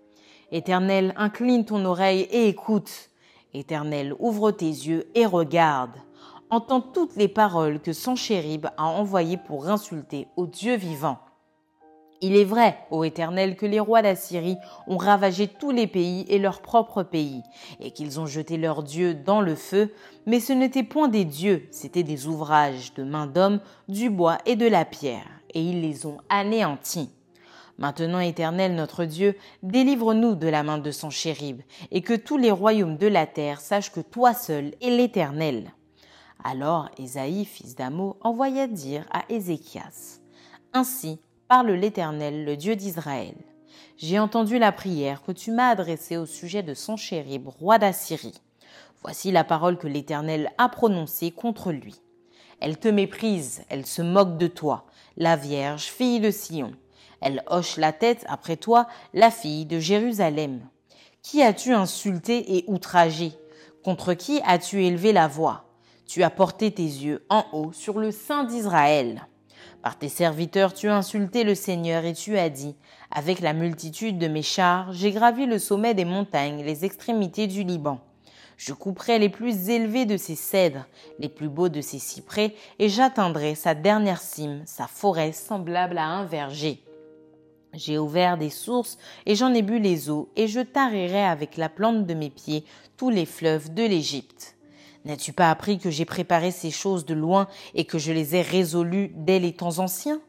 Éternel, 0.52 1.14
incline 1.18 1.66
ton 1.66 1.84
oreille 1.84 2.28
et 2.32 2.48
écoute. 2.48 3.10
Éternel, 3.56 4.14
ouvre 4.20 4.52
tes 4.52 4.66
yeux 4.66 5.10
et 5.16 5.26
regarde. 5.26 5.96
Entends 6.52 6.82
toutes 6.82 7.16
les 7.16 7.28
paroles 7.28 7.82
que 7.82 7.92
Sanchérib 7.92 8.68
a 8.78 8.86
envoyées 8.86 9.38
pour 9.38 9.68
insulter 9.68 10.28
au 10.36 10.46
Dieu 10.46 10.76
vivant. 10.76 11.18
Il 12.28 12.36
est 12.36 12.44
vrai, 12.44 12.80
ô 12.90 13.04
Éternel, 13.04 13.56
que 13.56 13.68
les 13.68 13.80
rois 13.80 14.02
d'Assyrie 14.02 14.58
ont 14.88 14.98
ravagé 14.98 15.48
tous 15.48 15.70
les 15.70 15.86
pays 15.86 16.26
et 16.28 16.40
leur 16.40 16.64
propre 16.64 17.04
pays, 17.04 17.44
et 17.80 17.92
qu'ils 17.92 18.20
ont 18.20 18.26
jeté 18.26 18.58
leurs 18.58 18.82
dieux 18.82 19.14
dans 19.14 19.42
le 19.42 19.54
feu, 19.54 19.94
mais 20.26 20.40
ce 20.40 20.52
n'étaient 20.52 20.82
point 20.82 21.08
des 21.08 21.24
dieux, 21.24 21.68
c'étaient 21.70 22.02
des 22.02 22.26
ouvrages 22.26 22.96
de 22.96 23.04
main 23.04 23.28
d'homme, 23.28 23.60
du 23.90 24.10
bois 24.10 24.40
et 24.48 24.56
de 24.56 24.66
la 24.66 24.86
pierre, 24.86 25.28
et 25.54 25.62
ils 25.62 25.82
les 25.82 26.08
ont 26.08 26.18
anéantis. 26.30 27.12
Maintenant, 27.78 28.20
Éternel 28.20 28.74
notre 28.74 29.06
Dieu, 29.06 29.36
délivre-nous 29.62 30.34
de 30.34 30.48
la 30.48 30.64
main 30.64 30.80
de 30.80 30.90
son 30.90 31.12
chérib, 31.12 31.62
et 31.92 32.02
que 32.02 32.16
tous 32.16 32.38
les 32.38 32.50
royaumes 32.50 32.98
de 32.98 33.06
la 33.06 33.28
terre 33.28 33.62
sachent 33.62 33.92
que 33.92 34.00
toi 34.00 34.34
seul 34.34 34.74
es 34.82 34.90
l'Éternel. 34.90 35.76
Alors 36.44 36.90
Ésaïe, 36.98 37.46
fils 37.46 37.76
d'Amo, 37.76 38.18
envoya 38.22 38.66
dire 38.66 39.06
à 39.12 39.26
Ézéchias, 39.30 40.22
Ainsi 40.74 41.20
parle 41.48 41.72
l'Éternel, 41.72 42.44
le 42.44 42.58
Dieu 42.58 42.76
d'Israël. 42.76 43.36
J'ai 43.98 44.18
entendu 44.18 44.58
la 44.58 44.72
prière 44.72 45.22
que 45.22 45.32
tu 45.32 45.52
m'as 45.52 45.70
adressée 45.70 46.18
au 46.18 46.26
sujet 46.26 46.64
de 46.64 46.74
son 46.74 46.98
chérib, 46.98 47.48
roi 47.48 47.78
d'Assyrie. 47.78 48.42
Voici 49.04 49.32
la 49.32 49.44
parole 49.44 49.78
que 49.78 49.88
l'Éternel 49.88 50.52
a 50.58 50.70
prononcée 50.70 51.32
contre 51.32 51.72
lui. 51.72 51.96
Elle 52.60 52.80
te 52.80 52.88
méprise, 52.88 53.64
elle 53.70 53.86
se 53.86 54.02
moque 54.02 54.38
de 54.38 54.48
toi, 54.48 54.86
la 55.18 55.36
Vierge, 55.36 55.84
fille 55.84 56.20
de 56.20 56.32
Sion. 56.32 56.74
Elle 57.22 57.44
hoche 57.48 57.78
la 57.78 57.94
tête 57.94 58.26
après 58.28 58.58
toi, 58.58 58.88
la 59.14 59.30
fille 59.30 59.66
de 59.66 59.80
Jérusalem. 59.80 60.68
Qui 61.22 61.44
as-tu 61.44 61.74
insulté 61.74 62.58
et 62.58 62.66
outragé? 62.68 63.34
Contre 63.84 64.14
qui 64.14 64.42
as-tu 64.46 64.84
élevé 64.84 65.14
la 65.14 65.28
voix? 65.28 65.66
Tu 66.08 66.24
as 66.24 66.30
porté 66.30 66.72
tes 66.72 66.84
yeux 66.84 67.26
en 67.30 67.46
haut 67.52 67.72
sur 67.72 68.00
le 68.00 68.12
sein 68.12 68.44
d'Israël. 68.44 69.28
Par 69.86 70.00
tes 70.00 70.10
serviteurs, 70.10 70.74
tu 70.74 70.88
as 70.88 70.98
insulté 70.98 71.44
le 71.44 71.54
Seigneur 71.54 72.06
et 72.06 72.14
tu 72.14 72.40
as 72.40 72.50
dit, 72.50 72.76
Avec 73.12 73.40
la 73.40 73.54
multitude 73.54 74.18
de 74.18 74.28
mes 74.28 74.42
chars, 74.42 74.92
j'ai 74.94 75.12
gravi 75.12 75.46
le 75.46 75.60
sommet 75.60 75.94
des 75.94 76.06
montagnes, 76.06 76.64
les 76.64 76.86
extrémités 76.86 77.46
du 77.46 77.64
Liban. 77.64 78.00
Je 78.58 78.74
couperai 78.74 79.20
les 79.20 79.30
plus 79.30 79.70
élevés 79.70 80.08
de 80.08 80.18
ses 80.18 80.34
cèdres, 80.34 80.88
les 81.20 81.30
plus 81.30 81.50
beaux 81.50 81.70
de 81.70 81.82
ses 81.82 82.00
cyprès, 82.00 82.56
et 82.80 82.90
j'atteindrai 82.90 83.54
sa 83.54 83.76
dernière 83.76 84.22
cime, 84.22 84.64
sa 84.66 84.88
forêt 84.88 85.34
semblable 85.34 86.00
à 86.00 86.08
un 86.08 86.26
verger. 86.26 86.82
J'ai 87.76 88.00
ouvert 88.00 88.40
des 88.40 88.50
sources 88.50 88.98
et 89.28 89.36
j'en 89.36 89.54
ai 89.54 89.62
bu 89.62 89.78
les 89.78 90.10
eaux, 90.10 90.30
et 90.36 90.48
je 90.48 90.62
tarirai 90.62 91.24
avec 91.24 91.58
la 91.58 91.70
plante 91.70 92.08
de 92.08 92.14
mes 92.16 92.32
pieds 92.32 92.66
tous 92.98 93.12
les 93.12 93.28
fleuves 93.28 93.72
de 93.72 93.84
l'Égypte. 93.84 94.55
N'as-tu 95.06 95.34
pas 95.34 95.52
appris 95.52 95.78
que 95.78 95.92
j'ai 95.92 96.06
préparé 96.06 96.50
ces 96.50 96.72
choses 96.72 97.06
de 97.06 97.14
loin 97.14 97.48
et 97.76 97.86
que 97.86 98.00
je 98.00 98.12
les 98.12 98.36
ai 98.36 98.42
résolues 98.42 99.12
dès 99.16 99.38
les 99.38 99.54
temps 99.54 99.78
anciens? 99.78 100.20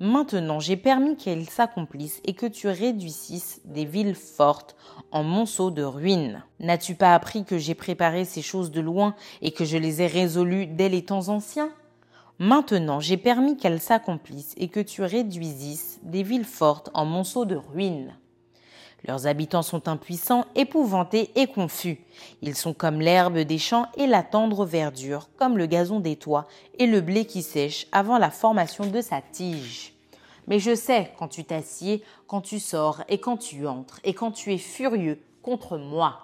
Maintenant 0.00 0.58
j'ai 0.58 0.76
permis 0.76 1.16
qu'elles 1.16 1.48
s'accomplissent 1.48 2.20
et 2.24 2.32
que 2.32 2.46
tu 2.46 2.66
réduisisses 2.68 3.60
des 3.66 3.84
villes 3.84 4.14
fortes 4.14 4.74
en 5.10 5.22
monceaux 5.22 5.70
de 5.70 5.82
ruines. 5.82 6.42
N'as-tu 6.60 6.94
pas 6.94 7.14
appris 7.14 7.44
que 7.44 7.58
j'ai 7.58 7.74
préparé 7.74 8.24
ces 8.24 8.42
choses 8.42 8.70
de 8.70 8.80
loin 8.80 9.14
et 9.42 9.52
que 9.52 9.66
je 9.66 9.76
les 9.76 10.00
ai 10.00 10.06
résolues 10.06 10.66
dès 10.66 10.88
les 10.88 11.04
temps 11.04 11.28
anciens? 11.28 11.70
Maintenant 12.38 13.00
j'ai 13.00 13.16
permis 13.18 13.56
qu'elles 13.58 13.80
s'accomplissent 13.80 14.54
et 14.56 14.68
que 14.68 14.80
tu 14.80 15.02
réduisisses 15.02 15.98
des 16.02 16.22
villes 16.22 16.44
fortes 16.44 16.90
en 16.94 17.04
monceaux 17.04 17.44
de 17.44 17.56
ruines. 17.56 18.14
Leurs 19.06 19.28
habitants 19.28 19.62
sont 19.62 19.88
impuissants, 19.88 20.46
épouvantés 20.56 21.30
et 21.36 21.46
confus. 21.46 22.00
Ils 22.42 22.56
sont 22.56 22.74
comme 22.74 23.00
l'herbe 23.00 23.38
des 23.38 23.58
champs 23.58 23.86
et 23.96 24.06
la 24.06 24.24
tendre 24.24 24.64
verdure, 24.64 25.28
comme 25.36 25.56
le 25.56 25.66
gazon 25.66 26.00
des 26.00 26.16
toits 26.16 26.48
et 26.78 26.86
le 26.86 27.00
blé 27.00 27.24
qui 27.24 27.42
sèche 27.42 27.86
avant 27.92 28.18
la 28.18 28.30
formation 28.30 28.86
de 28.86 29.00
sa 29.00 29.20
tige. 29.20 29.92
Mais 30.48 30.58
je 30.58 30.74
sais 30.74 31.12
quand 31.18 31.28
tu 31.28 31.44
t'assieds, 31.44 32.02
quand 32.26 32.40
tu 32.40 32.58
sors 32.58 33.02
et 33.08 33.18
quand 33.18 33.36
tu 33.36 33.66
entres, 33.66 34.00
et 34.02 34.14
quand 34.14 34.32
tu 34.32 34.52
es 34.52 34.58
furieux 34.58 35.20
contre 35.42 35.78
moi. 35.78 36.18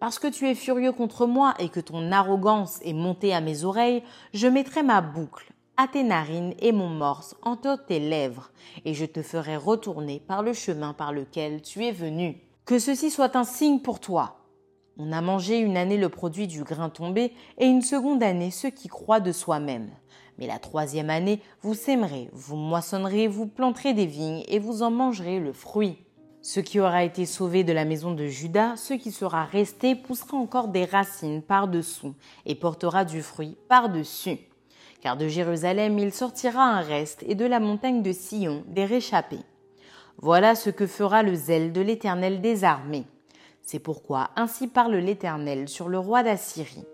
Parce 0.00 0.18
que 0.18 0.26
tu 0.26 0.48
es 0.48 0.56
furieux 0.56 0.92
contre 0.92 1.26
moi 1.26 1.54
et 1.60 1.68
que 1.68 1.78
ton 1.78 2.10
arrogance 2.10 2.80
est 2.82 2.92
montée 2.92 3.32
à 3.32 3.40
mes 3.40 3.62
oreilles, 3.62 4.02
je 4.34 4.48
mettrai 4.48 4.82
ma 4.82 5.00
boucle 5.00 5.51
à 5.76 5.88
tes 5.88 6.02
narines 6.02 6.54
et 6.58 6.72
mon 6.72 6.88
morse 6.88 7.34
entre 7.42 7.76
tes 7.86 7.98
lèvres, 7.98 8.50
et 8.84 8.94
je 8.94 9.04
te 9.04 9.22
ferai 9.22 9.56
retourner 9.56 10.20
par 10.20 10.42
le 10.42 10.52
chemin 10.52 10.92
par 10.92 11.12
lequel 11.12 11.62
tu 11.62 11.84
es 11.84 11.92
venu. 11.92 12.40
Que 12.64 12.78
ceci 12.78 13.10
soit 13.10 13.36
un 13.36 13.44
signe 13.44 13.80
pour 13.80 13.98
toi. 13.98 14.38
On 14.98 15.12
a 15.12 15.20
mangé 15.22 15.58
une 15.58 15.76
année 15.76 15.96
le 15.96 16.08
produit 16.10 16.46
du 16.46 16.62
grain 16.62 16.90
tombé, 16.90 17.32
et 17.58 17.66
une 17.66 17.82
seconde 17.82 18.22
année 18.22 18.50
ce 18.50 18.66
qui 18.66 18.88
croit 18.88 19.20
de 19.20 19.32
soi-même. 19.32 19.90
Mais 20.38 20.46
la 20.46 20.58
troisième 20.58 21.10
année, 21.10 21.40
vous 21.62 21.74
sèmerez, 21.74 22.28
vous 22.32 22.56
moissonnerez, 22.56 23.26
vous 23.26 23.46
planterez 23.46 23.94
des 23.94 24.06
vignes, 24.06 24.44
et 24.48 24.58
vous 24.58 24.82
en 24.82 24.90
mangerez 24.90 25.40
le 25.40 25.52
fruit. 25.52 25.96
Ce 26.42 26.60
qui 26.60 26.80
aura 26.80 27.04
été 27.04 27.24
sauvé 27.24 27.62
de 27.62 27.72
la 27.72 27.84
maison 27.84 28.12
de 28.12 28.26
Judas, 28.26 28.76
ce 28.76 28.94
qui 28.94 29.12
sera 29.12 29.44
resté, 29.44 29.94
poussera 29.94 30.36
encore 30.36 30.68
des 30.68 30.84
racines 30.84 31.40
par-dessous 31.40 32.14
et 32.46 32.56
portera 32.56 33.04
du 33.04 33.22
fruit 33.22 33.56
par-dessus. 33.68 34.51
Car 35.02 35.16
de 35.16 35.26
Jérusalem 35.26 35.98
il 35.98 36.12
sortira 36.12 36.62
un 36.62 36.80
reste 36.80 37.24
et 37.26 37.34
de 37.34 37.44
la 37.44 37.58
montagne 37.58 38.02
de 38.02 38.12
Sion 38.12 38.62
des 38.68 38.84
réchappés. 38.84 39.44
Voilà 40.18 40.54
ce 40.54 40.70
que 40.70 40.86
fera 40.86 41.24
le 41.24 41.34
zèle 41.34 41.72
de 41.72 41.80
l'Éternel 41.80 42.40
des 42.40 42.62
armées. 42.62 43.04
C'est 43.62 43.80
pourquoi 43.80 44.30
ainsi 44.36 44.68
parle 44.68 44.94
l'Éternel 44.94 45.68
sur 45.68 45.88
le 45.88 45.98
roi 45.98 46.22
d'Assyrie. 46.22 46.84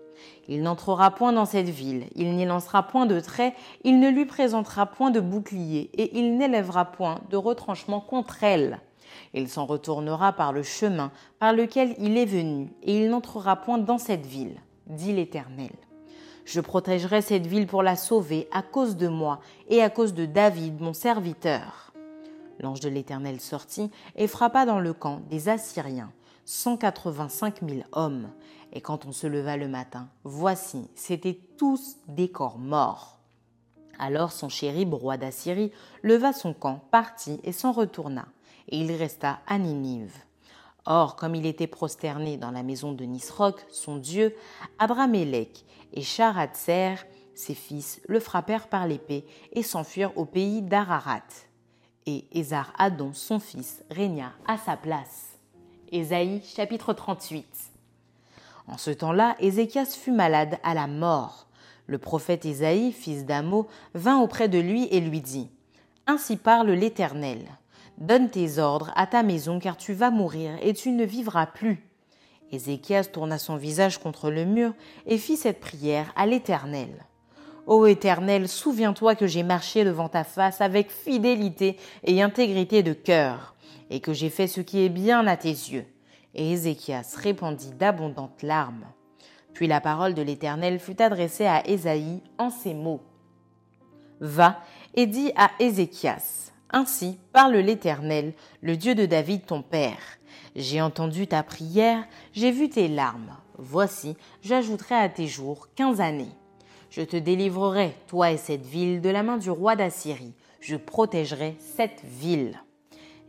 Il 0.47 0.63
n'entrera 0.63 1.11
point 1.11 1.31
dans 1.31 1.45
cette 1.45 1.69
ville, 1.69 2.07
il 2.15 2.35
n'y 2.35 2.45
lancera 2.45 2.83
point 2.83 3.05
de 3.05 3.19
trait, 3.19 3.53
il 3.83 3.99
ne 3.99 4.09
lui 4.09 4.25
présentera 4.25 4.87
point 4.87 5.11
de 5.11 5.19
bouclier, 5.19 5.91
et 5.93 6.17
il 6.17 6.37
n'élèvera 6.37 6.85
point 6.85 7.19
de 7.29 7.37
retranchement 7.37 8.01
contre 8.01 8.43
elle. 8.43 8.79
Il 9.33 9.47
s'en 9.47 9.65
retournera 9.65 10.33
par 10.33 10.51
le 10.51 10.63
chemin 10.63 11.11
par 11.37 11.53
lequel 11.53 11.95
il 11.99 12.17
est 12.17 12.25
venu, 12.25 12.73
et 12.81 12.97
il 12.97 13.09
n'entrera 13.09 13.55
point 13.55 13.77
dans 13.77 13.99
cette 13.99 14.25
ville, 14.25 14.59
dit 14.87 15.13
l'Éternel. 15.13 15.71
Je 16.51 16.61
protégerai 16.61 17.21
cette 17.21 17.45
ville 17.45 17.67
pour 17.67 17.83
la 17.83 17.95
sauver 17.95 18.47
à 18.51 18.63
cause 18.63 18.97
de 18.97 19.07
moi 19.07 19.39
et 19.67 19.83
à 19.83 19.91
cause 19.91 20.15
de 20.15 20.25
David, 20.25 20.81
mon 20.81 20.93
serviteur. 20.93 21.93
L'ange 22.59 22.79
de 22.79 22.89
l'Éternel 22.89 23.39
sortit 23.39 23.91
et 24.15 24.25
frappa 24.25 24.65
dans 24.65 24.79
le 24.79 24.93
camp 24.93 25.21
des 25.29 25.47
Assyriens, 25.47 26.11
cent 26.45 26.75
quatre-vingt-cinq 26.75 27.61
mille 27.61 27.85
hommes. 27.91 28.31
Et 28.73 28.81
quand 28.81 29.05
on 29.05 29.11
se 29.11 29.27
leva 29.27 29.57
le 29.57 29.67
matin, 29.67 30.09
voici, 30.23 30.89
c'étaient 30.95 31.39
tous 31.59 31.97
des 32.07 32.31
corps 32.31 32.57
morts. 32.57 33.19
Alors 33.99 34.31
son 34.31 34.49
chérib, 34.49 34.95
roi 34.95 35.17
d'Assyrie, 35.17 35.71
leva 36.01 36.33
son 36.33 36.55
camp, 36.55 36.83
partit 36.89 37.39
et 37.43 37.51
s'en 37.51 37.73
retourna 37.73 38.25
et 38.69 38.79
il 38.79 38.91
resta 38.93 39.37
à 39.45 39.59
Ninive. 39.59 40.17
Or, 40.91 41.15
comme 41.15 41.35
il 41.35 41.45
était 41.45 41.67
prosterné 41.67 42.37
dans 42.37 42.49
la 42.49 42.63
maison 42.63 42.93
de 42.93 43.05
Nisroch, 43.05 43.63
son 43.71 43.97
dieu, 43.97 44.35
Abramélec 44.79 45.63
et 45.93 46.01
Sharatser, 46.01 46.95
ses 47.35 47.53
fils, 47.53 48.01
le 48.07 48.19
frappèrent 48.19 48.67
par 48.67 48.87
l'épée 48.87 49.23
et 49.53 49.61
s'enfuirent 49.61 50.17
au 50.17 50.25
pays 50.25 50.63
d'Ararat. 50.63 51.21
Et 52.07 52.25
Ézar 52.31 52.73
Adon, 52.79 53.11
son 53.13 53.37
fils, 53.37 53.83
régna 53.91 54.33
à 54.47 54.57
sa 54.57 54.75
place. 54.77 55.37
Ésaïe 55.91 56.41
chapitre 56.43 56.93
38 56.93 57.45
En 58.67 58.79
ce 58.79 58.89
temps-là, 58.89 59.35
Ézéchias 59.39 59.85
fut 59.85 60.11
malade 60.11 60.57
à 60.63 60.73
la 60.73 60.87
mort. 60.87 61.45
Le 61.85 61.99
prophète 61.99 62.45
Ésaïe, 62.45 62.93
fils 62.93 63.25
d'Amo, 63.25 63.67
vint 63.93 64.17
auprès 64.17 64.49
de 64.49 64.57
lui 64.57 64.85
et 64.85 65.01
lui 65.01 65.21
dit 65.21 65.51
Ainsi 66.07 66.35
parle 66.35 66.71
l'Éternel. 66.71 67.58
Donne 67.99 68.29
tes 68.29 68.59
ordres 68.59 68.91
à 68.95 69.07
ta 69.07 69.23
maison, 69.23 69.59
car 69.59 69.75
tu 69.75 69.93
vas 69.93 70.09
mourir 70.09 70.51
et 70.61 70.73
tu 70.73 70.91
ne 70.91 71.03
vivras 71.03 71.45
plus. 71.45 71.85
Ézéchias 72.51 73.05
tourna 73.05 73.37
son 73.37 73.57
visage 73.57 73.97
contre 73.97 74.31
le 74.31 74.45
mur 74.45 74.73
et 75.05 75.17
fit 75.17 75.35
cette 75.35 75.59
prière 75.59 76.11
à 76.15 76.25
l'Éternel. 76.25 77.05
Ô 77.67 77.85
Éternel, 77.85 78.47
souviens-toi 78.47 79.15
que 79.15 79.27
j'ai 79.27 79.43
marché 79.43 79.83
devant 79.83 80.07
ta 80.09 80.23
face 80.23 80.61
avec 80.61 80.89
fidélité 80.89 81.77
et 82.03 82.21
intégrité 82.21 82.81
de 82.81 82.93
cœur, 82.93 83.53
et 83.91 83.99
que 83.99 84.13
j'ai 84.13 84.29
fait 84.29 84.47
ce 84.47 84.61
qui 84.61 84.83
est 84.83 84.89
bien 84.89 85.27
à 85.27 85.37
tes 85.37 85.49
yeux. 85.49 85.85
Et 86.33 86.53
Ézéchias 86.53 87.15
répandit 87.17 87.73
d'abondantes 87.73 88.41
larmes. 88.41 88.85
Puis 89.53 89.67
la 89.67 89.81
parole 89.81 90.13
de 90.13 90.21
l'Éternel 90.21 90.79
fut 90.79 91.01
adressée 91.01 91.45
à 91.45 91.67
Ésaïe 91.67 92.23
en 92.37 92.49
ces 92.49 92.73
mots. 92.73 93.01
Va 94.21 94.61
et 94.95 95.05
dis 95.05 95.31
à 95.35 95.51
Ézéchias, 95.59 96.51
ainsi 96.71 97.17
parle 97.33 97.57
l'Éternel, 97.57 98.33
le 98.61 98.77
Dieu 98.77 98.95
de 98.95 99.05
David 99.05 99.45
ton 99.45 99.61
Père. 99.61 100.19
J'ai 100.55 100.81
entendu 100.81 101.27
ta 101.27 101.43
prière, 101.43 102.05
j'ai 102.33 102.51
vu 102.51 102.69
tes 102.69 102.87
larmes. 102.87 103.35
Voici, 103.57 104.15
j'ajouterai 104.41 104.95
à 104.95 105.09
tes 105.09 105.27
jours 105.27 105.67
quinze 105.75 106.01
années. 106.01 106.31
Je 106.89 107.01
te 107.01 107.17
délivrerai, 107.17 107.93
toi 108.07 108.31
et 108.31 108.37
cette 108.37 108.65
ville, 108.65 109.01
de 109.01 109.09
la 109.09 109.23
main 109.23 109.37
du 109.37 109.51
roi 109.51 109.75
d'Assyrie. 109.75 110.33
Je 110.59 110.75
protégerai 110.75 111.55
cette 111.59 112.03
ville. 112.03 112.59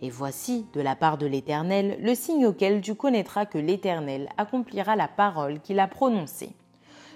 Et 0.03 0.09
voici, 0.09 0.67
de 0.73 0.81
la 0.81 0.97
part 0.97 1.19
de 1.19 1.27
l'Éternel, 1.27 1.99
le 2.01 2.15
signe 2.15 2.47
auquel 2.47 2.81
tu 2.81 2.95
connaîtras 2.95 3.45
que 3.45 3.59
l'Éternel 3.59 4.31
accomplira 4.39 4.97
la 4.97 5.09
parole 5.09 5.61
qu'il 5.61 5.79
a 5.79 5.89
prononcée. 5.89 6.55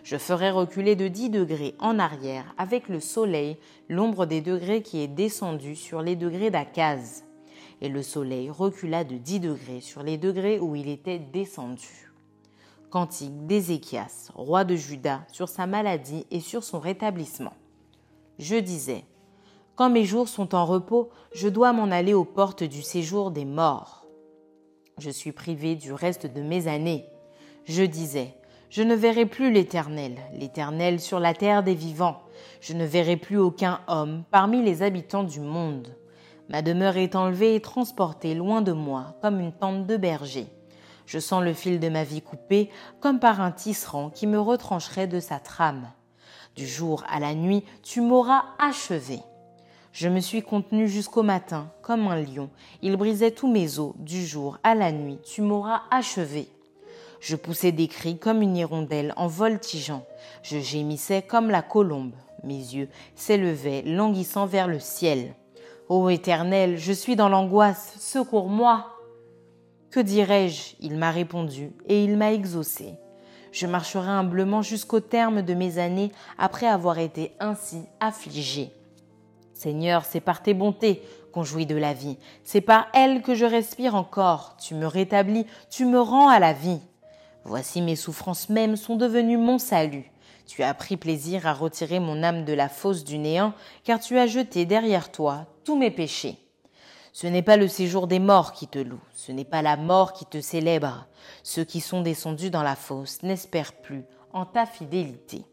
Je 0.05 0.19
ferai 0.19 0.51
reculer 0.51 0.97
de 0.97 1.09
10 1.09 1.31
degrés 1.31 1.75
en 1.79 1.99
arrière 1.99 2.55
avec 2.59 2.91
le 2.91 3.01
soleil 3.01 3.57
l'ombre 3.89 4.27
des 4.27 4.43
degrés 4.43 4.83
qui 4.83 5.01
est 5.01 5.09
descendue 5.09 5.77
sur 5.77 6.03
les 6.03 6.15
degrés 6.15 6.51
d'Akaz. 6.51 7.25
Et 7.81 7.89
le 7.89 8.03
soleil 8.03 8.51
recula 8.51 9.03
de 9.03 9.17
10 9.17 9.41
degrés 9.41 9.81
sur 9.81 10.03
les 10.03 10.19
degrés 10.19 10.61
où 10.61 10.77
il 10.77 10.91
était 10.91 11.19
descendu. 11.19 12.13
Cantique 12.91 13.47
d'Ézéchias, 13.47 14.31
roi 14.35 14.65
de 14.65 14.77
Juda, 14.77 15.25
sur 15.33 15.49
sa 15.49 15.67
maladie 15.67 16.27
et 16.31 16.41
sur 16.41 16.65
son 16.65 16.81
rétablissement. 16.81 17.55
Je 18.39 18.57
disais, 18.57 19.05
Quand 19.75 19.89
mes 19.89 20.05
jours 20.05 20.29
sont 20.29 20.55
en 20.55 20.67
repos, 20.67 21.09
je 21.33 21.49
dois 21.49 21.73
m'en 21.73 21.91
aller 21.91 22.13
aux 22.13 22.27
portes 22.27 22.63
du 22.63 22.83
séjour 22.83 23.31
des 23.31 23.47
morts. 23.47 24.07
Je 24.99 25.11
suis 25.11 25.33
privé 25.33 25.77
du 25.77 25.95
reste 25.95 26.27
de 26.27 26.43
mes 26.43 26.69
années. 26.69 27.07
Je 27.65 27.83
disais, 27.83 28.35
je 28.71 28.83
ne 28.83 28.95
verrai 28.95 29.27
plus 29.27 29.53
l'Éternel, 29.53 30.17
l'Éternel 30.33 31.01
sur 31.01 31.21
la 31.21 31.35
terre 31.35 31.63
des 31.63 31.75
vivants. 31.75 32.23
Je 32.61 32.73
ne 32.73 32.85
verrai 32.85 33.17
plus 33.17 33.39
aucun 33.39 33.81
homme 33.87 34.25
parmi 34.31 34.63
les 34.63 34.83
habitants 34.83 35.25
du 35.25 35.41
monde. 35.41 35.97
Ma 36.49 36.61
demeure 36.61 36.97
est 36.97 37.15
enlevée 37.15 37.55
et 37.55 37.61
transportée 37.61 38.35
loin 38.35 38.63
de 38.63 38.73
moi, 38.73 39.17
comme 39.23 39.41
une 39.41 39.53
tente 39.53 39.87
de 39.87 39.97
berger. 39.97 40.47
Je 41.07 41.19
sens 41.19 41.43
le 41.43 41.53
fil 41.53 41.81
de 41.81 41.89
ma 41.89 42.05
vie 42.05 42.23
coupé, 42.23 42.71
comme 43.01 43.21
par 43.21 43.41
un 43.41 43.53
tisserand 43.53 44.11
qui 44.11 44.27
me 44.27 44.41
retrancherait 44.41 45.07
de 45.07 45.21
sa 45.21 45.39
trame. 45.39 45.91
Du 46.57 46.67
jour 46.67 47.05
à 47.09 47.21
la 47.21 47.35
nuit, 47.35 47.65
tu 47.83 48.01
m'auras 48.01 48.45
achevé. 48.59 49.21
Je 49.93 50.09
me 50.09 50.21
suis 50.21 50.43
contenu 50.43 50.89
jusqu'au 50.89 51.23
matin, 51.23 51.71
comme 51.83 52.09
un 52.09 52.21
lion. 52.21 52.51
Il 52.83 52.97
brisait 52.97 53.31
tous 53.31 53.51
mes 53.51 53.79
os, 53.79 53.95
du 53.99 54.27
jour 54.27 54.59
à 54.63 54.75
la 54.75 54.91
nuit, 54.91 55.19
tu 55.25 55.41
m'auras 55.43 55.83
achevé. 55.91 56.49
Je 57.25 57.37
poussais 57.37 57.73
des 57.73 57.89
cris 57.89 58.19
comme 58.19 58.43
une 58.43 58.55
hirondelle 58.55 59.15
en 59.17 59.29
voltigeant. 59.29 60.05
Je 60.43 60.59
gémissais 60.59 61.23
comme 61.23 61.49
la 61.49 61.63
colombe. 61.63 62.13
Mes 62.43 62.53
yeux 62.53 62.91
s'élevaient, 63.15 63.81
languissant 63.81 64.45
vers 64.45 64.69
le 64.69 64.79
ciel. 64.79 65.35
Ô 65.89 66.11
Éternel, 66.11 66.77
je 66.77 66.93
suis 66.93 67.17
dans 67.17 67.31
l'angoisse, 67.31 67.95
secours-moi. 67.99 68.91
Que 69.91 70.01
dirais-je? 70.01 70.75
Il 70.81 70.99
m'a 70.99 71.11
répondu, 71.11 71.73
et 71.87 72.05
il 72.05 72.19
m'a 72.19 72.35
exaucé. 72.35 72.93
Je 73.53 73.67
marcherai 73.67 74.11
humblement 74.11 74.61
jusqu'au 74.61 75.01
terme 75.01 75.41
de 75.41 75.55
mes 75.55 75.79
années 75.79 76.13
après 76.37 76.67
avoir 76.67 76.99
été 76.99 77.33
ainsi 77.41 77.85
affligé. 78.01 78.71
Seigneur, 79.55 80.05
c'est 80.05 80.21
par 80.21 80.43
tes 80.43 80.53
bontés 80.53 81.01
qu'on 81.33 81.43
jouit 81.43 81.65
de 81.65 81.77
la 81.77 81.95
vie. 81.95 82.19
C'est 82.43 82.61
par 82.61 82.89
elles 82.93 83.23
que 83.23 83.35
je 83.35 83.47
respire 83.47 83.95
encore. 83.95 84.59
Tu 84.61 84.75
me 84.75 84.87
rétablis, 84.87 85.47
tu 85.71 85.87
me 85.87 85.99
rends 85.99 86.29
à 86.29 86.39
la 86.39 86.53
vie. 86.53 86.81
Voici 87.45 87.83
mes 87.83 87.97
souffrances 87.97 88.49
mêmes 88.49 88.77
sont 88.77 88.97
devenues 88.97 89.37
mon 89.37 89.59
salut. 89.59 90.11
Tu 90.47 90.63
as 90.63 90.75
pris 90.75 90.97
plaisir 90.97 91.47
à 91.47 91.53
retirer 91.53 92.01
mon 92.01 92.23
âme 92.23 92.45
de 92.45 92.53
la 92.53 92.69
fosse 92.69 93.05
du 93.05 93.19
néant, 93.19 93.53
car 93.85 94.01
tu 94.01 94.19
as 94.19 94.27
jeté 94.27 94.65
derrière 94.65 95.13
toi 95.13 95.47
tous 95.65 95.77
mes 95.77 95.91
péchés. 95.91 96.39
Ce 97.13 97.27
n'est 97.27 97.43
pas 97.43 97.57
le 97.57 97.69
séjour 97.69 98.07
des 98.07 98.19
morts 98.19 98.53
qui 98.53 98.67
te 98.67 98.79
loue, 98.79 99.01
ce 99.15 99.31
n'est 99.31 99.45
pas 99.45 99.63
la 99.63 99.77
mort 99.77 100.15
qui 100.15 100.27
te 100.27 100.41
célèbre. 100.41 101.07
Ceux 101.43 101.65
qui 101.65 101.81
sont 101.81 102.01
descendus 102.03 102.51
dans 102.51 102.63
la 102.63 102.77
fosse 102.77 103.23
n'espèrent 103.23 103.75
plus 103.75 104.05
en 104.33 104.45
ta 104.47 104.67
fidélité. 104.67 105.45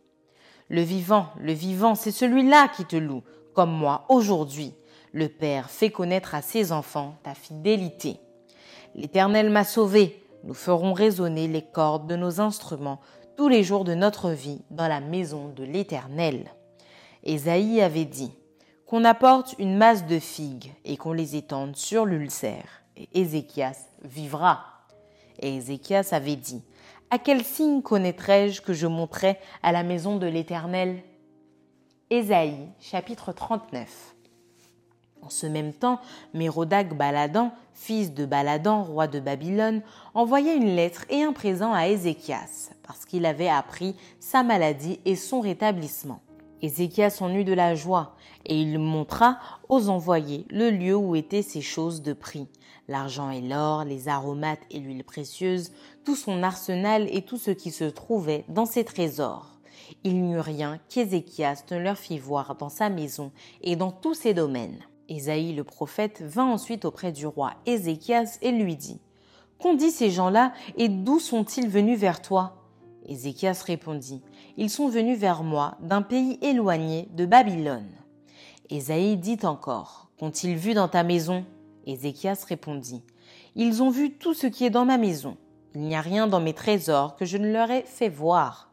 Le 0.69 0.81
vivant, 0.81 1.27
le 1.39 1.53
vivant, 1.53 1.95
c'est 1.95 2.11
celui-là 2.11 2.69
qui 2.69 2.85
te 2.85 2.95
loue, 2.95 3.23
comme 3.53 3.71
moi 3.71 4.05
aujourd'hui. 4.09 4.73
Le 5.11 5.27
Père 5.27 5.69
fait 5.69 5.91
connaître 5.91 6.33
à 6.33 6.41
ses 6.41 6.71
enfants 6.71 7.15
ta 7.23 7.35
fidélité. 7.35 8.17
L'Éternel 8.95 9.49
m'a 9.49 9.65
sauvé. 9.65 10.20
Nous 10.43 10.53
ferons 10.53 10.93
résonner 10.93 11.47
les 11.47 11.61
cordes 11.61 12.07
de 12.07 12.15
nos 12.15 12.41
instruments 12.41 12.99
tous 13.37 13.47
les 13.47 13.63
jours 13.63 13.83
de 13.83 13.93
notre 13.93 14.31
vie 14.31 14.61
dans 14.71 14.87
la 14.87 14.99
maison 14.99 15.49
de 15.49 15.63
l'Éternel. 15.63 16.51
Ésaïe 17.23 17.81
avait 17.81 18.05
dit 18.05 18.31
qu'on 18.85 19.05
apporte 19.05 19.55
une 19.59 19.77
masse 19.77 20.05
de 20.05 20.19
figues 20.19 20.73
et 20.83 20.97
qu'on 20.97 21.13
les 21.13 21.35
étende 21.35 21.75
sur 21.75 22.05
l'ulcère, 22.05 22.83
et 22.97 23.07
Ézéchias 23.13 23.87
vivra. 24.03 24.65
Et 25.39 25.55
Ézéchias 25.55 26.09
avait 26.11 26.35
dit 26.35 26.63
À 27.09 27.19
quel 27.19 27.43
signe 27.43 27.81
connaîtrai-je 27.81 28.61
que 28.61 28.73
je 28.73 28.87
monterai 28.87 29.37
à 29.63 29.71
la 29.71 29.83
maison 29.83 30.17
de 30.17 30.27
l'Éternel 30.27 31.03
Ésaïe, 32.09 32.67
chapitre 32.79 33.31
39. 33.31 34.10
En 35.21 35.29
ce 35.29 35.45
même 35.45 35.73
temps, 35.73 35.99
Mérodac 36.33 36.95
Baladan, 36.97 37.51
fils 37.73 38.13
de 38.13 38.25
Baladan, 38.25 38.83
roi 38.83 39.07
de 39.07 39.19
Babylone, 39.19 39.81
envoya 40.13 40.53
une 40.53 40.75
lettre 40.75 41.05
et 41.09 41.23
un 41.23 41.33
présent 41.33 41.73
à 41.73 41.87
Ézéchias, 41.87 42.71
parce 42.83 43.05
qu'il 43.05 43.25
avait 43.25 43.49
appris 43.49 43.95
sa 44.19 44.43
maladie 44.43 44.99
et 45.05 45.15
son 45.15 45.39
rétablissement. 45.39 46.21
Ézéchias 46.61 47.17
en 47.21 47.33
eut 47.33 47.43
de 47.43 47.53
la 47.53 47.75
joie, 47.75 48.15
et 48.45 48.59
il 48.59 48.79
montra 48.79 49.37
aux 49.69 49.89
envoyés 49.89 50.45
le 50.49 50.69
lieu 50.69 50.95
où 50.95 51.15
étaient 51.15 51.41
ces 51.41 51.61
choses 51.61 52.01
de 52.01 52.13
prix, 52.13 52.47
l'argent 52.87 53.29
et 53.29 53.41
l'or, 53.41 53.83
les 53.83 54.07
aromates 54.07 54.61
et 54.71 54.79
l'huile 54.79 55.03
précieuse, 55.03 55.71
tout 56.03 56.15
son 56.15 56.43
arsenal 56.43 57.07
et 57.11 57.21
tout 57.21 57.37
ce 57.37 57.51
qui 57.51 57.71
se 57.71 57.85
trouvait 57.85 58.45
dans 58.49 58.65
ses 58.65 58.83
trésors 58.83 59.51
il 60.03 60.21
n'y 60.21 60.33
eut 60.33 60.39
rien 60.39 60.79
qu'Ézéchias 60.89 61.63
ne 61.71 61.77
leur 61.77 61.97
fit 61.97 62.19
voir 62.19 62.55
dans 62.55 62.69
sa 62.69 62.89
maison 62.89 63.31
et 63.61 63.75
dans 63.75 63.91
tous 63.91 64.13
ses 64.13 64.33
domaines. 64.33 64.79
Ésaïe 65.11 65.53
le 65.53 65.65
prophète 65.65 66.21
vint 66.21 66.45
ensuite 66.45 66.85
auprès 66.85 67.11
du 67.11 67.27
roi 67.27 67.51
Ézéchias 67.65 68.37
et 68.41 68.51
lui 68.51 68.77
dit 68.77 69.01
Qu'ont 69.59 69.73
dit 69.73 69.91
ces 69.91 70.09
gens-là 70.09 70.53
et 70.77 70.87
d'où 70.87 71.19
sont-ils 71.19 71.67
venus 71.67 71.99
vers 71.99 72.21
toi? 72.21 72.63
Ézéchias 73.05 73.61
répondit 73.67 74.21
Ils 74.55 74.69
sont 74.69 74.87
venus 74.87 75.19
vers 75.19 75.43
moi 75.43 75.75
d'un 75.81 76.01
pays 76.01 76.39
éloigné 76.41 77.09
de 77.11 77.25
Babylone. 77.25 77.91
Ésaïe 78.69 79.17
dit 79.17 79.39
encore 79.43 80.07
Qu'ont-ils 80.17 80.55
vu 80.55 80.73
dans 80.73 80.87
ta 80.87 81.03
maison? 81.03 81.43
Ézéchias 81.85 82.45
répondit 82.47 83.03
Ils 83.55 83.83
ont 83.83 83.89
vu 83.89 84.11
tout 84.13 84.33
ce 84.33 84.47
qui 84.47 84.63
est 84.63 84.69
dans 84.69 84.85
ma 84.85 84.97
maison. 84.97 85.35
Il 85.75 85.81
n'y 85.81 85.95
a 85.95 86.01
rien 86.01 86.27
dans 86.27 86.39
mes 86.39 86.53
trésors 86.53 87.17
que 87.17 87.25
je 87.25 87.37
ne 87.37 87.51
leur 87.51 87.69
ai 87.69 87.81
fait 87.81 88.07
voir. 88.07 88.71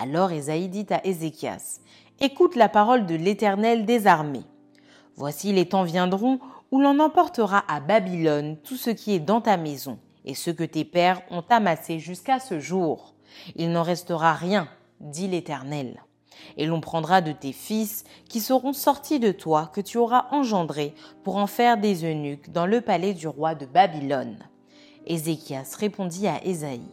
Alors 0.00 0.32
Esaïe 0.32 0.68
dit 0.68 0.86
à 0.88 1.06
Ézéchias, 1.06 1.80
Écoute 2.22 2.56
la 2.56 2.70
parole 2.70 3.04
de 3.04 3.16
l'Éternel 3.16 3.84
des 3.84 4.06
armées. 4.06 4.44
Voici 5.16 5.52
les 5.52 5.66
temps 5.66 5.84
viendront 5.84 6.40
où 6.70 6.80
l'on 6.80 6.98
emportera 6.98 7.64
à 7.68 7.80
Babylone 7.80 8.56
tout 8.64 8.76
ce 8.76 8.90
qui 8.90 9.14
est 9.14 9.20
dans 9.20 9.40
ta 9.40 9.56
maison 9.56 9.98
et 10.24 10.34
ce 10.34 10.50
que 10.50 10.64
tes 10.64 10.84
pères 10.84 11.22
ont 11.30 11.44
amassé 11.50 11.98
jusqu'à 11.98 12.40
ce 12.40 12.58
jour. 12.58 13.14
Il 13.56 13.70
n'en 13.70 13.82
restera 13.82 14.32
rien, 14.32 14.68
dit 15.00 15.28
l'Éternel. 15.28 16.02
Et 16.56 16.66
l'on 16.66 16.80
prendra 16.80 17.20
de 17.20 17.32
tes 17.32 17.52
fils 17.52 18.04
qui 18.28 18.40
seront 18.40 18.72
sortis 18.72 19.20
de 19.20 19.30
toi, 19.30 19.70
que 19.72 19.80
tu 19.80 19.98
auras 19.98 20.26
engendrés, 20.32 20.94
pour 21.22 21.36
en 21.36 21.46
faire 21.46 21.76
des 21.76 22.04
eunuques 22.04 22.50
dans 22.50 22.66
le 22.66 22.80
palais 22.80 23.14
du 23.14 23.28
roi 23.28 23.54
de 23.54 23.66
Babylone. 23.66 24.38
Ézéchias 25.06 25.76
répondit 25.78 26.26
à 26.26 26.44
Ésaïe, 26.44 26.90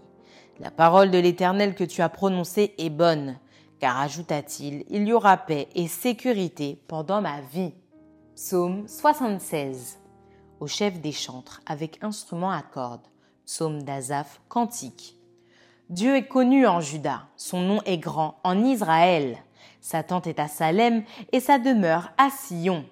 la 0.59 0.69
parole 0.69 1.09
de 1.09 1.17
l'Éternel 1.17 1.73
que 1.73 1.83
tu 1.83 2.01
as 2.01 2.09
prononcée 2.09 2.75
est 2.77 2.91
bonne, 2.91 3.39
car 3.79 3.99
ajouta-t-il, 3.99 4.85
il 4.89 5.07
y 5.07 5.13
aura 5.13 5.37
paix 5.37 5.67
et 5.73 5.87
sécurité 5.87 6.79
pendant 6.87 7.21
ma 7.21 7.41
vie. 7.41 7.73
Psaume 8.43 8.87
76. 8.87 9.99
Au 10.59 10.65
chef 10.65 10.99
des 10.99 11.11
chantres, 11.11 11.61
avec 11.67 12.03
instrument 12.03 12.49
à 12.49 12.63
cordes. 12.63 13.05
Psaume 13.45 13.83
d'Azaph, 13.83 14.41
cantique. 14.49 15.15
Dieu 15.91 16.15
est 16.15 16.27
connu 16.27 16.65
en 16.65 16.81
Juda, 16.81 17.27
son 17.37 17.61
nom 17.61 17.81
est 17.85 17.99
grand 17.99 18.39
en 18.43 18.63
Israël. 18.63 19.37
Sa 19.79 20.01
tente 20.01 20.25
est 20.25 20.39
à 20.39 20.47
Salem 20.47 21.03
et 21.31 21.39
sa 21.39 21.59
demeure 21.59 22.09
à 22.17 22.31
Sion. 22.31 22.83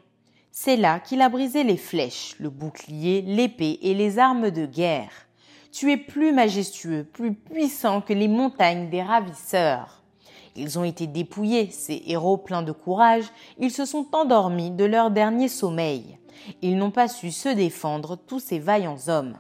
C'est 0.51 0.77
là 0.77 0.99
qu'il 0.99 1.19
a 1.19 1.29
brisé 1.29 1.63
les 1.63 1.77
flèches, 1.77 2.35
le 2.39 2.51
bouclier, 2.51 3.23
l'épée 3.23 3.79
et 3.81 3.95
les 3.95 4.19
armes 4.19 4.51
de 4.51 4.67
guerre. 4.67 5.11
Tu 5.71 5.91
es 5.91 5.97
plus 5.97 6.31
majestueux, 6.31 7.03
plus 7.11 7.33
puissant 7.33 8.01
que 8.01 8.13
les 8.13 8.27
montagnes 8.27 8.91
des 8.91 9.01
ravisseurs. 9.01 9.98
Ils 10.55 10.79
ont 10.79 10.83
été 10.83 11.07
dépouillés, 11.07 11.69
ces 11.71 12.03
héros 12.07 12.37
pleins 12.37 12.61
de 12.61 12.71
courage, 12.71 13.25
ils 13.57 13.71
se 13.71 13.85
sont 13.85 14.07
endormis 14.13 14.71
de 14.71 14.85
leur 14.85 15.11
dernier 15.11 15.47
sommeil. 15.47 16.17
Ils 16.61 16.77
n'ont 16.77 16.91
pas 16.91 17.07
su 17.07 17.31
se 17.31 17.49
défendre, 17.49 18.15
tous 18.15 18.39
ces 18.39 18.59
vaillants 18.59 19.07
hommes. 19.07 19.37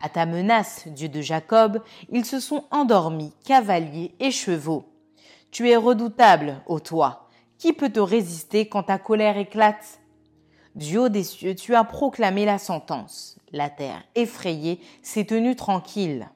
À 0.00 0.08
ta 0.08 0.26
menace, 0.26 0.88
Dieu 0.88 1.08
de 1.08 1.20
Jacob, 1.20 1.82
ils 2.10 2.24
se 2.24 2.40
sont 2.40 2.64
endormis, 2.70 3.32
cavaliers 3.44 4.14
et 4.18 4.30
chevaux. 4.30 4.84
Tu 5.50 5.68
es 5.68 5.76
redoutable, 5.76 6.62
ô 6.66 6.80
toi. 6.80 7.28
Qui 7.58 7.74
peut 7.74 7.90
te 7.90 8.00
résister 8.00 8.68
quand 8.68 8.84
ta 8.84 8.98
colère 8.98 9.36
éclate? 9.36 10.00
Du 10.74 10.96
haut 10.96 11.10
des 11.10 11.24
cieux, 11.24 11.54
tu 11.54 11.74
as 11.74 11.84
proclamé 11.84 12.46
la 12.46 12.58
sentence. 12.58 13.36
La 13.52 13.68
terre, 13.68 14.02
effrayée, 14.14 14.80
s'est 15.02 15.26
tenue 15.26 15.56
tranquille. 15.56 16.30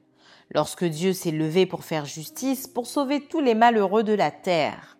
Lorsque 0.50 0.84
Dieu 0.84 1.12
s'est 1.12 1.30
levé 1.30 1.66
pour 1.66 1.84
faire 1.84 2.04
justice, 2.04 2.66
pour 2.66 2.86
sauver 2.86 3.20
tous 3.20 3.40
les 3.40 3.54
malheureux 3.54 4.02
de 4.02 4.12
la 4.12 4.30
terre. 4.30 4.98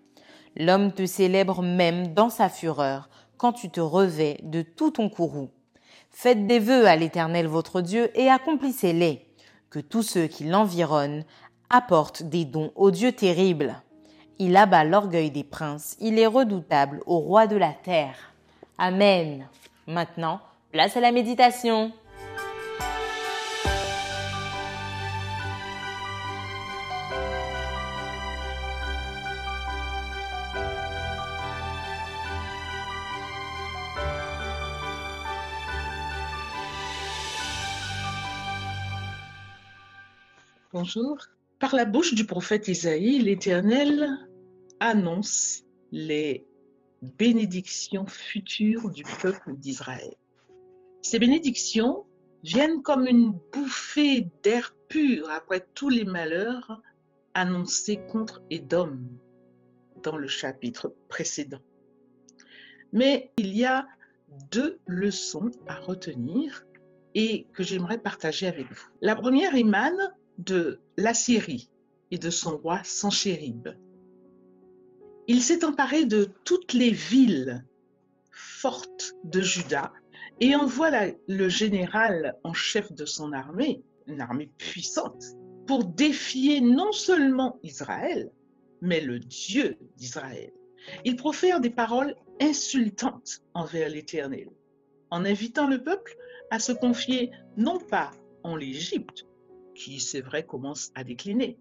L'homme 0.57 0.93
te 0.93 1.07
célèbre 1.07 1.63
même 1.63 2.15
dans 2.15 2.31
sa 2.31 2.49
fureur, 2.49 3.09
quand 3.37 3.53
tu 3.53 3.71
te 3.71 3.81
revais 3.81 4.39
de 4.43 4.63
tout 4.63 4.93
ton 4.93 5.09
courroux. 5.09 5.51
Faites 6.11 6.47
des 6.47 6.61
vœux 6.61 6.87
à 6.87 6.97
l'Éternel 6.97 7.49
votre 7.49 7.81
Dieu 7.81 8.11
et 8.19 8.29
accomplissez-les. 8.29 9.27
Que 9.69 9.81
tous 9.81 10.03
ceux 10.03 10.29
qui 10.29 10.45
l'environnent 10.45 11.25
apportent 11.71 12.23
des 12.23 12.45
dons 12.45 12.71
au 12.77 12.93
Dieu 12.93 13.13
terrible. 13.13 13.83
Il 14.39 14.57
abat 14.57 14.85
l'orgueil 14.85 15.31
des 15.31 15.45
princes, 15.45 15.97
il 16.01 16.19
est 16.19 16.27
redoutable 16.27 17.01
au 17.07 17.19
roi 17.19 17.47
de 17.47 17.57
la 17.57 17.73
terre. 17.73 18.33
Amen. 18.79 19.47
Maintenant, 19.87 20.41
place 20.71 20.97
à 20.97 21.01
la 21.01 21.13
méditation. 21.13 21.93
Bonjour. 40.85 41.17
Par 41.61 41.75
la 41.75 41.87
bouche 41.87 42.13
du 42.13 42.27
prophète 42.27 42.69
Isaïe, 42.69 43.19
l'Éternel 43.19 44.07
annonce 44.81 45.63
les 45.91 46.47
bénédictions 47.01 48.05
futures 48.05 48.91
du 48.91 49.03
peuple 49.23 49.57
d'Israël. 49.57 50.13
Ces 51.01 51.19
bénédictions 51.19 52.05
viennent 52.43 52.83
comme 52.83 53.07
une 53.07 53.33
bouffée 53.51 54.29
d'air 54.43 54.77
pur 54.91 55.31
après 55.31 55.67
tous 55.73 55.89
les 55.89 56.05
malheurs 56.05 56.83
annoncés 57.33 58.03
contre 58.11 58.43
Édom 58.51 58.99
dans 60.03 60.19
le 60.19 60.29
chapitre 60.29 60.95
précédent. 61.09 61.63
Mais 62.93 63.33
il 63.39 63.57
y 63.57 63.65
a 63.65 63.87
deux 64.51 64.79
leçons 64.87 65.51
à 65.67 65.77
retenir 65.77 66.67
et 67.15 67.47
que 67.55 67.63
j'aimerais 67.63 67.97
partager 67.97 68.47
avec 68.47 68.71
vous. 68.71 68.89
La 69.01 69.17
première 69.17 69.55
émane 69.55 70.13
de 70.39 70.81
l'Assyrie 70.97 71.71
et 72.11 72.19
de 72.19 72.31
son 72.31 72.57
roi 72.57 72.81
Sanchérib. 72.85 73.69
Il 75.27 75.43
s'est 75.43 75.65
emparé 75.65 76.05
de 76.05 76.31
toutes 76.45 76.73
les 76.73 76.91
villes 76.91 77.65
fortes 78.31 79.15
de 79.25 79.41
Juda 79.41 79.93
et 80.41 80.55
envoie 80.55 80.91
le 81.29 81.49
général 81.49 82.37
en 82.45 82.53
chef 82.53 82.93
de 82.93 83.05
son 83.05 83.33
armée, 83.33 83.83
une 84.07 84.21
armée 84.21 84.51
puissante, 84.59 85.25
pour 85.67 85.85
défier 85.85 86.61
non 86.61 86.93
seulement 86.93 87.59
Israël, 87.63 88.31
mais 88.81 89.01
le 89.01 89.19
Dieu 89.19 89.79
d'Israël. 89.97 90.53
Il 91.05 91.17
profère 91.17 91.61
des 91.61 91.71
paroles 91.71 92.15
insultantes 92.41 93.43
envers 93.55 93.89
l'Éternel, 93.89 94.49
en 95.11 95.25
invitant 95.25 95.67
le 95.67 95.83
peuple 95.83 96.17
à 96.51 96.59
se 96.59 96.73
confier 96.73 97.31
non 97.57 97.79
pas 97.79 98.11
en 98.43 98.57
l'Égypte, 98.57 99.27
qui 99.75 100.01
c'est 100.01 100.21
vrai 100.21 100.45
commence 100.45 100.91
à 100.95 101.05
décliner, 101.05 101.59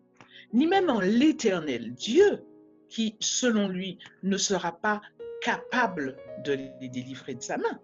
ni 0.54 0.68
même 0.68 0.90
en 0.90 1.00
l'Éternel 1.00 1.94
Dieu, 1.94 2.44
qui 2.90 3.16
selon 3.20 3.68
lui 3.68 3.98
ne 4.22 4.38
sera 4.38 4.72
pas 4.72 5.02
capable 5.42 6.16
de 6.46 6.54
les 6.54 6.90
délivrer 6.90 7.36
de 7.36 7.42
sa 7.42 7.58
main, 7.58 7.80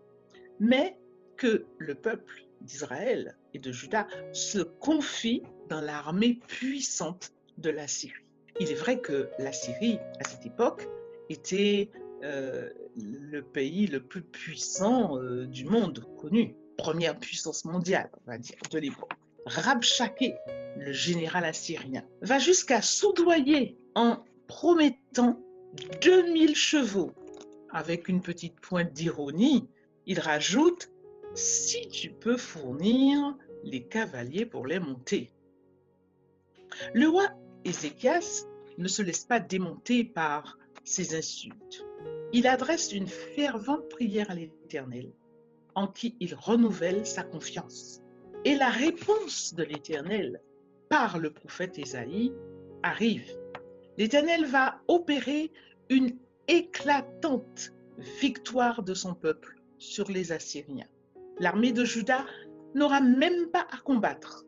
mais 0.60 0.98
que 1.36 1.65
le 1.78 1.96
peuple 1.96 2.46
d'Israël 2.62 3.38
et 3.54 3.60
de 3.60 3.72
Juda 3.72 4.08
se 4.34 4.60
confie 4.60 5.44
dans 5.70 5.82
l'armée 5.82 6.39
puissante 6.48 7.34
de 7.58 7.70
la 7.70 7.88
Syrie. 7.88 8.26
Il 8.60 8.70
est 8.72 8.76
vrai 8.76 9.00
que 9.00 9.30
la 9.39 9.52
Syrie, 9.52 10.00
à 10.20 10.24
cette 10.26 10.46
époque, 10.46 10.88
était 11.30 11.89
euh, 12.24 12.70
le 12.98 13.42
pays 13.42 13.88
le 13.88 14.02
plus 14.02 14.22
puissant 14.22 15.18
euh, 15.18 15.46
du 15.46 15.65
monde 15.65 16.06
connu, 16.18 16.56
première 16.78 17.18
puissance 17.18 17.65
mondiale, 17.65 18.10
on 18.26 18.32
va 18.32 18.38
dire, 18.38 18.58
de 18.72 18.80
l'époque. 18.80 19.13
Rabshakeh, 19.45 20.36
le 20.78 20.91
général 20.91 21.45
assyrien, 21.45 22.04
va 22.21 22.39
jusqu'à 22.39 22.82
soudoyer 22.82 23.78
en 23.95 24.23
promettant 24.47 25.39
2000 26.02 26.56
chevaux. 26.56 27.12
Avec 27.71 28.08
une 28.08 28.21
petite 28.21 28.60
pointe 28.60 28.93
d'ironie, 28.93 29.69
il 30.06 30.19
rajoute 30.19 30.89
si 31.36 31.88
tu 31.89 32.10
peux 32.10 32.38
fournir 32.38 33.38
les 33.63 33.84
cavaliers 33.84 34.45
pour 34.45 34.65
les 34.65 34.80
monter. 34.80 35.32
Le 36.93 37.08
roi 37.08 37.30
Ézéchias 37.65 38.45
ne 38.78 38.88
se 38.88 39.02
laisse 39.02 39.25
pas 39.25 39.39
démonter 39.39 40.04
par 40.04 40.58
ces 40.84 41.15
insultes. 41.15 41.86
Il 42.32 42.47
adresse 42.47 42.91
une 42.91 43.08
fervente 43.08 43.89
prière 43.89 44.32
à 44.32 44.36
l'Éternel, 44.36 45.12
en 45.75 45.88
qui 45.88 46.15
il 46.19 46.36
renouvelle 46.36 47.06
sa 47.06 47.23
confiance. 47.23 48.02
Et 48.45 48.56
la 48.56 48.69
réponse 48.69 49.54
de 49.54 49.63
l'Éternel 49.63 50.41
par 50.88 51.19
le 51.19 51.30
prophète 51.30 51.78
Ésaïe 51.78 52.34
arrive. 52.84 53.30
L'Éternel 53.97 54.45
va 54.45 54.82
opérer 54.88 55.52
une 55.89 56.17
éclatante 56.47 57.73
victoire 58.21 58.82
de 58.82 58.93
son 58.93 59.13
peuple 59.13 59.62
sur 59.78 60.10
les 60.10 60.32
Assyriens. 60.32 60.88
L'armée 61.39 61.73
de 61.73 61.84
Juda 61.84 62.25
n'aura 62.75 63.02
même 63.02 63.47
pas 63.52 63.67
à 63.71 63.78
combattre. 63.78 64.45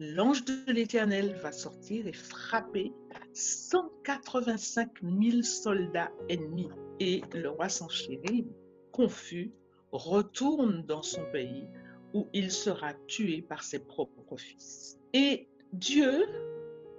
L'ange 0.00 0.44
de 0.44 0.72
l'Éternel 0.72 1.36
va 1.42 1.52
sortir 1.52 2.06
et 2.06 2.12
frapper 2.12 2.92
185 3.34 4.90
000 5.02 5.42
soldats 5.42 6.10
ennemis. 6.28 6.70
Et 7.00 7.22
le 7.34 7.50
roi 7.50 7.68
Sanchérib, 7.68 8.46
confus, 8.92 9.52
retourne 9.92 10.84
dans 10.86 11.02
son 11.02 11.24
pays 11.32 11.68
où 12.14 12.28
il 12.32 12.50
sera 12.50 12.94
tué 13.06 13.42
par 13.42 13.62
ses 13.62 13.80
propres 13.80 14.36
fils. 14.36 14.98
Et 15.12 15.48
Dieu 15.72 16.24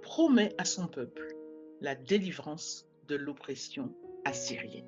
promet 0.02 0.54
à 0.58 0.64
son 0.64 0.86
peuple 0.86 1.34
la 1.80 1.94
délivrance 1.94 2.86
de 3.08 3.16
l'oppression 3.16 3.92
assyrienne. 4.24 4.86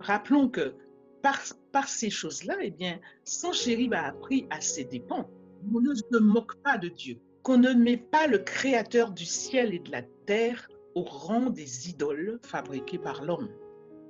Rappelons 0.00 0.48
que 0.48 0.74
par, 1.22 1.88
ces 1.88 2.10
choses-là, 2.10 2.56
eh 2.60 2.70
bien, 2.70 3.00
Sanchérib 3.22 3.94
a 3.94 4.06
appris 4.06 4.46
à 4.50 4.60
ses 4.60 4.84
dépens 4.84 5.28
qu'on 5.72 5.80
ne 5.80 5.94
se 5.94 6.18
moque 6.18 6.56
pas 6.62 6.78
de 6.78 6.88
Dieu, 6.88 7.20
qu'on 7.44 7.58
ne 7.58 7.72
met 7.72 7.96
pas 7.96 8.26
le 8.26 8.38
Créateur 8.38 9.12
du 9.12 9.24
ciel 9.24 9.72
et 9.72 9.78
de 9.78 9.92
la 9.92 10.02
terre 10.26 10.68
au 10.96 11.02
rang 11.02 11.50
des 11.50 11.88
idoles 11.88 12.40
fabriquées 12.42 12.98
par 12.98 13.22
l'homme. 13.24 13.48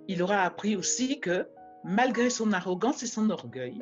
Il 0.08 0.22
aura 0.22 0.42
appris 0.42 0.74
aussi 0.74 1.20
que, 1.20 1.46
malgré 1.84 2.30
son 2.30 2.52
arrogance 2.52 3.02
et 3.02 3.06
son 3.06 3.28
orgueil, 3.30 3.78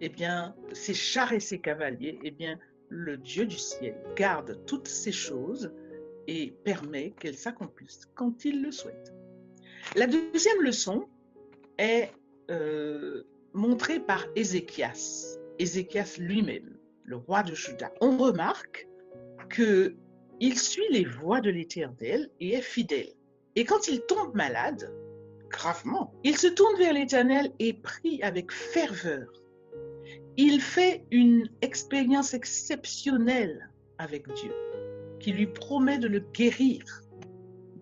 eh 0.00 0.08
bien, 0.08 0.54
ses 0.72 0.94
chars 0.94 1.32
et 1.32 1.40
ses 1.40 1.58
cavaliers, 1.58 2.18
eh 2.22 2.30
bien, 2.30 2.58
le 2.88 3.16
Dieu 3.16 3.46
du 3.46 3.58
ciel 3.58 3.96
garde 4.16 4.64
toutes 4.66 4.88
ces 4.88 5.12
choses 5.12 5.72
et 6.26 6.52
permet 6.64 7.12
qu'elles 7.18 7.36
s'accomplissent 7.36 8.08
quand 8.14 8.44
il 8.44 8.62
le 8.62 8.70
souhaite. 8.70 9.12
La 9.96 10.06
deuxième 10.06 10.62
leçon 10.62 11.08
est 11.78 12.10
euh, 12.50 13.24
montrée 13.52 14.00
par 14.00 14.26
Ézéchias, 14.36 15.38
Ézéchias 15.58 16.16
lui-même, 16.18 16.76
le 17.04 17.16
roi 17.16 17.42
de 17.42 17.54
Juda. 17.54 17.92
On 18.00 18.16
remarque 18.16 18.86
que 19.48 19.94
il 20.40 20.58
suit 20.58 20.86
les 20.90 21.04
voies 21.04 21.40
de 21.40 21.50
l'Éternel 21.50 22.30
et 22.38 22.54
est 22.54 22.62
fidèle. 22.62 23.12
Et 23.56 23.64
quand 23.64 23.88
il 23.88 24.02
tombe 24.02 24.34
malade, 24.34 24.94
gravement, 25.48 26.14
il 26.22 26.36
se 26.36 26.46
tourne 26.46 26.76
vers 26.78 26.92
l'Éternel 26.92 27.52
et 27.58 27.72
prie 27.72 28.22
avec 28.22 28.52
ferveur. 28.52 29.26
Il 30.40 30.60
fait 30.60 31.04
une 31.10 31.50
expérience 31.62 32.32
exceptionnelle 32.32 33.68
avec 33.98 34.32
Dieu, 34.34 34.52
qui 35.18 35.32
lui 35.32 35.48
promet 35.48 35.98
de 35.98 36.06
le 36.06 36.20
guérir 36.20 37.02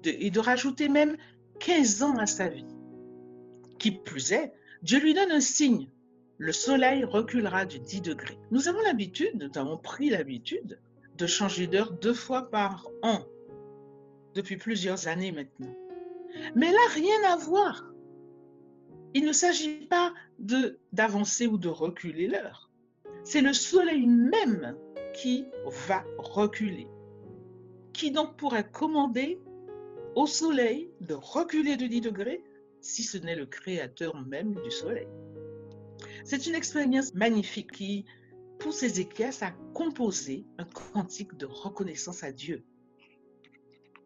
et 0.05 0.31
de 0.31 0.40
rajouter 0.40 0.88
même 0.88 1.19
15 1.61 2.03
ans 2.03 2.16
à 2.16 2.25
sa 2.25 2.49
vie. 2.49 2.64
Qui 3.79 3.90
plus 3.90 4.33
est, 4.33 4.55
Dieu 4.83 5.01
lui 5.01 5.12
donne 5.12 5.33
un 5.33 5.40
signe. 5.40 5.90
Le 6.38 6.51
soleil 6.51 7.05
reculera 7.05 7.66
de 7.66 7.77
10 7.77 8.01
degrés. 8.01 8.38
Nous 8.51 8.69
avons 8.69 8.81
l'habitude, 8.81 9.35
nous 9.35 9.61
avons 9.61 9.77
pris 9.77 10.09
l'habitude 10.09 10.79
de 11.19 11.27
changer 11.27 11.66
d'heure 11.66 11.92
deux 11.92 12.14
fois 12.14 12.51
par 12.51 12.88
an, 13.03 13.23
depuis 14.35 14.57
plusieurs 14.57 15.09
années 15.09 15.31
maintenant. 15.31 15.75
Mais 16.55 16.73
là, 16.73 16.79
rien 16.95 17.23
à 17.33 17.37
voir. 17.37 17.85
Il 19.16 19.24
ne 19.24 19.33
s'agit 19.33 19.87
pas 19.87 20.12
d'avancer 20.92 21.46
ou 21.46 21.57
de 21.57 21.70
reculer 21.70 22.26
l'heure. 22.26 22.70
C'est 23.24 23.40
le 23.40 23.55
soleil 23.55 24.07
même 24.07 24.76
qui 25.14 25.46
va 25.88 26.05
reculer. 26.18 26.87
Qui 27.94 28.11
donc 28.11 28.37
pourrait 28.37 28.70
commander 28.70 29.40
au 30.16 30.26
soleil 30.26 30.90
de 31.00 31.14
reculer 31.14 31.79
de 31.79 31.87
10 31.87 32.02
degrés 32.02 32.44
si 32.83 33.05
ce 33.05 33.16
n'est 33.16 33.37
le 33.37 33.46
créateur 33.46 34.22
même 34.26 34.52
du 34.62 34.70
soleil 34.70 35.09
C'est 36.22 36.46
une 36.46 36.55
expérience 36.55 37.14
magnifique 37.14 37.72
qui 37.72 38.05
pousse 38.59 38.83
Ézéchias 38.83 39.38
à 39.40 39.52
composer 39.72 40.44
un 40.59 40.66
cantique 40.92 41.38
de 41.38 41.46
reconnaissance 41.46 42.22
à 42.22 42.33
Dieu. 42.33 42.66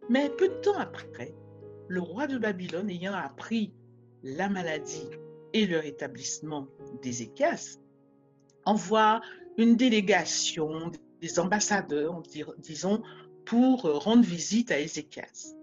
Mais 0.09 0.31
peu 0.31 0.47
de 0.47 0.61
temps 0.61 0.79
après, 0.79 1.35
le 1.89 2.01
roi 2.01 2.29
de 2.29 2.39
Babylone 2.39 2.89
ayant 2.89 3.15
appris 3.15 3.75
la 4.23 4.49
maladie 4.49 5.09
et 5.53 5.67
le 5.67 5.79
rétablissement 5.79 6.69
d'Ézéchias, 7.03 7.79
envoie 8.65 9.21
une 9.57 9.77
délégation 9.77 10.93
des 11.21 11.39
ambassadeurs, 11.39 12.23
disons, 12.59 13.03
pour 13.45 13.83
rendre 13.83 14.25
visite 14.25 14.71
à 14.71 14.79
Ézéchias. 14.79 15.55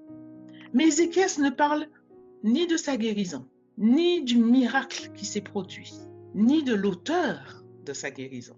Mais 0.73 0.87
Ézéchias 0.87 1.37
ne 1.39 1.49
parle 1.49 1.87
ni 2.43 2.67
de 2.67 2.77
sa 2.77 2.97
guérison, 2.97 3.47
ni 3.77 4.23
du 4.23 4.37
miracle 4.37 5.11
qui 5.13 5.25
s'est 5.25 5.41
produit, 5.41 5.93
ni 6.35 6.63
de 6.63 6.73
l'auteur 6.73 7.63
de 7.85 7.93
sa 7.93 8.11
guérison. 8.11 8.57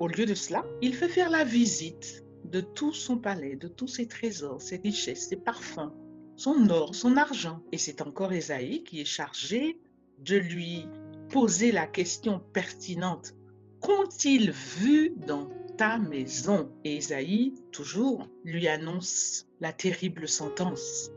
Au 0.00 0.08
lieu 0.08 0.26
de 0.26 0.34
cela, 0.34 0.64
il 0.82 0.94
fait 0.94 1.08
faire 1.08 1.30
la 1.30 1.44
visite 1.44 2.24
de 2.44 2.60
tout 2.60 2.92
son 2.92 3.18
palais, 3.18 3.56
de 3.56 3.68
tous 3.68 3.88
ses 3.88 4.06
trésors, 4.06 4.60
ses 4.60 4.76
richesses, 4.76 5.28
ses 5.28 5.36
parfums, 5.36 5.92
son 6.36 6.68
or, 6.70 6.94
son 6.94 7.16
argent. 7.16 7.60
Et 7.72 7.78
c'est 7.78 8.00
encore 8.00 8.32
Esaïe 8.32 8.84
qui 8.84 9.00
est 9.00 9.06
chargé 9.06 9.78
de 10.18 10.36
lui 10.36 10.86
poser 11.30 11.72
la 11.72 11.86
question 11.86 12.40
pertinente. 12.52 13.34
Qu'ont-ils 13.80 14.50
vu 14.50 15.12
dans 15.26 15.48
ta 15.76 15.98
maison? 15.98 16.70
Et 16.84 16.96
Isaïe, 16.96 17.54
toujours, 17.72 18.28
lui 18.44 18.68
annonce 18.68 19.46
la 19.60 19.72
terrible 19.72 20.28
sentence. 20.28 21.10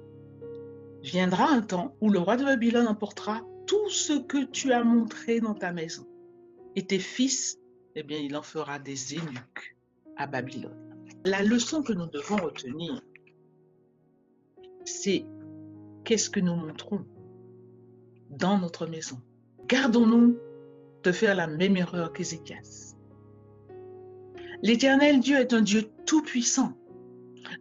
Viendra 1.03 1.49
un 1.49 1.61
temps 1.61 1.95
où 2.01 2.09
le 2.09 2.19
roi 2.19 2.35
de 2.35 2.43
Babylone 2.43 2.87
emportera 2.87 3.41
tout 3.67 3.89
ce 3.89 4.13
que 4.13 4.43
tu 4.43 4.73
as 4.73 4.83
montré 4.83 5.39
dans 5.39 5.53
ta 5.53 5.71
maison. 5.71 6.05
Et 6.75 6.85
tes 6.85 6.99
fils, 6.99 7.59
eh 7.95 8.03
bien, 8.03 8.17
il 8.17 8.35
en 8.35 8.41
fera 8.41 8.79
des 8.79 9.15
eunuques 9.15 9.77
à 10.15 10.27
Babylone. 10.27 10.95
La 11.25 11.43
leçon 11.43 11.83
que 11.83 11.93
nous 11.93 12.07
devons 12.07 12.37
retenir, 12.37 13.01
c'est 14.87 15.25
qu'est-ce 16.03 16.29
que 16.29 16.39
nous 16.39 16.55
montrons 16.55 17.05
dans 18.29 18.57
notre 18.57 18.87
maison. 18.87 19.17
Gardons-nous 19.67 20.37
de 21.03 21.11
faire 21.11 21.35
la 21.35 21.47
même 21.47 21.75
erreur 21.75 22.13
qu'Ézéchias. 22.13 22.95
L'éternel 24.63 25.19
Dieu 25.19 25.37
est 25.37 25.53
un 25.53 25.61
Dieu 25.61 25.89
tout-puissant. 26.05 26.73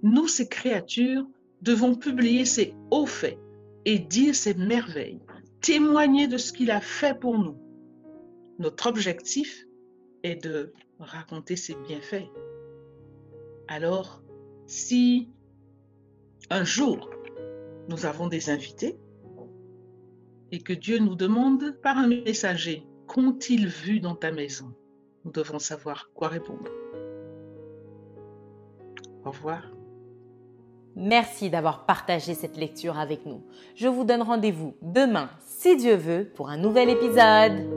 Nous, 0.02 0.28
ses 0.28 0.48
créatures, 0.48 1.26
devons 1.62 1.94
publier 1.94 2.44
ses 2.44 2.74
hauts 2.90 3.06
faits 3.06 3.38
et 3.84 3.98
dire 3.98 4.34
ses 4.34 4.54
merveilles, 4.54 5.20
témoigner 5.60 6.28
de 6.28 6.38
ce 6.38 6.52
qu'il 6.52 6.70
a 6.70 6.80
fait 6.80 7.18
pour 7.18 7.38
nous. 7.38 7.56
Notre 8.58 8.86
objectif 8.86 9.66
est 10.22 10.42
de 10.42 10.72
raconter 10.98 11.56
ses 11.56 11.74
bienfaits. 11.86 12.28
Alors, 13.68 14.22
si 14.66 15.28
un 16.50 16.64
jour 16.64 17.10
nous 17.88 18.06
avons 18.06 18.26
des 18.26 18.50
invités 18.50 18.98
et 20.52 20.60
que 20.60 20.72
Dieu 20.72 20.98
nous 20.98 21.14
demande 21.14 21.76
par 21.82 21.98
un 21.98 22.06
messager, 22.06 22.86
qu'ont-ils 23.06 23.66
vu 23.66 24.00
dans 24.00 24.14
ta 24.14 24.30
maison? 24.30 24.72
Nous 25.24 25.32
devons 25.32 25.58
savoir 25.58 26.10
quoi 26.14 26.28
répondre. 26.28 26.70
Au 29.24 29.30
revoir. 29.30 29.62
Merci 30.94 31.50
d'avoir 31.50 31.84
partagé 31.84 32.34
cette 32.34 32.56
lecture 32.56 32.98
avec 32.98 33.26
nous. 33.26 33.42
Je 33.74 33.88
vous 33.88 34.04
donne 34.04 34.22
rendez-vous 34.22 34.76
demain, 34.80 35.28
si 35.46 35.76
Dieu 35.76 35.94
veut, 35.94 36.30
pour 36.34 36.48
un 36.48 36.56
nouvel 36.56 36.88
épisode. 36.88 37.75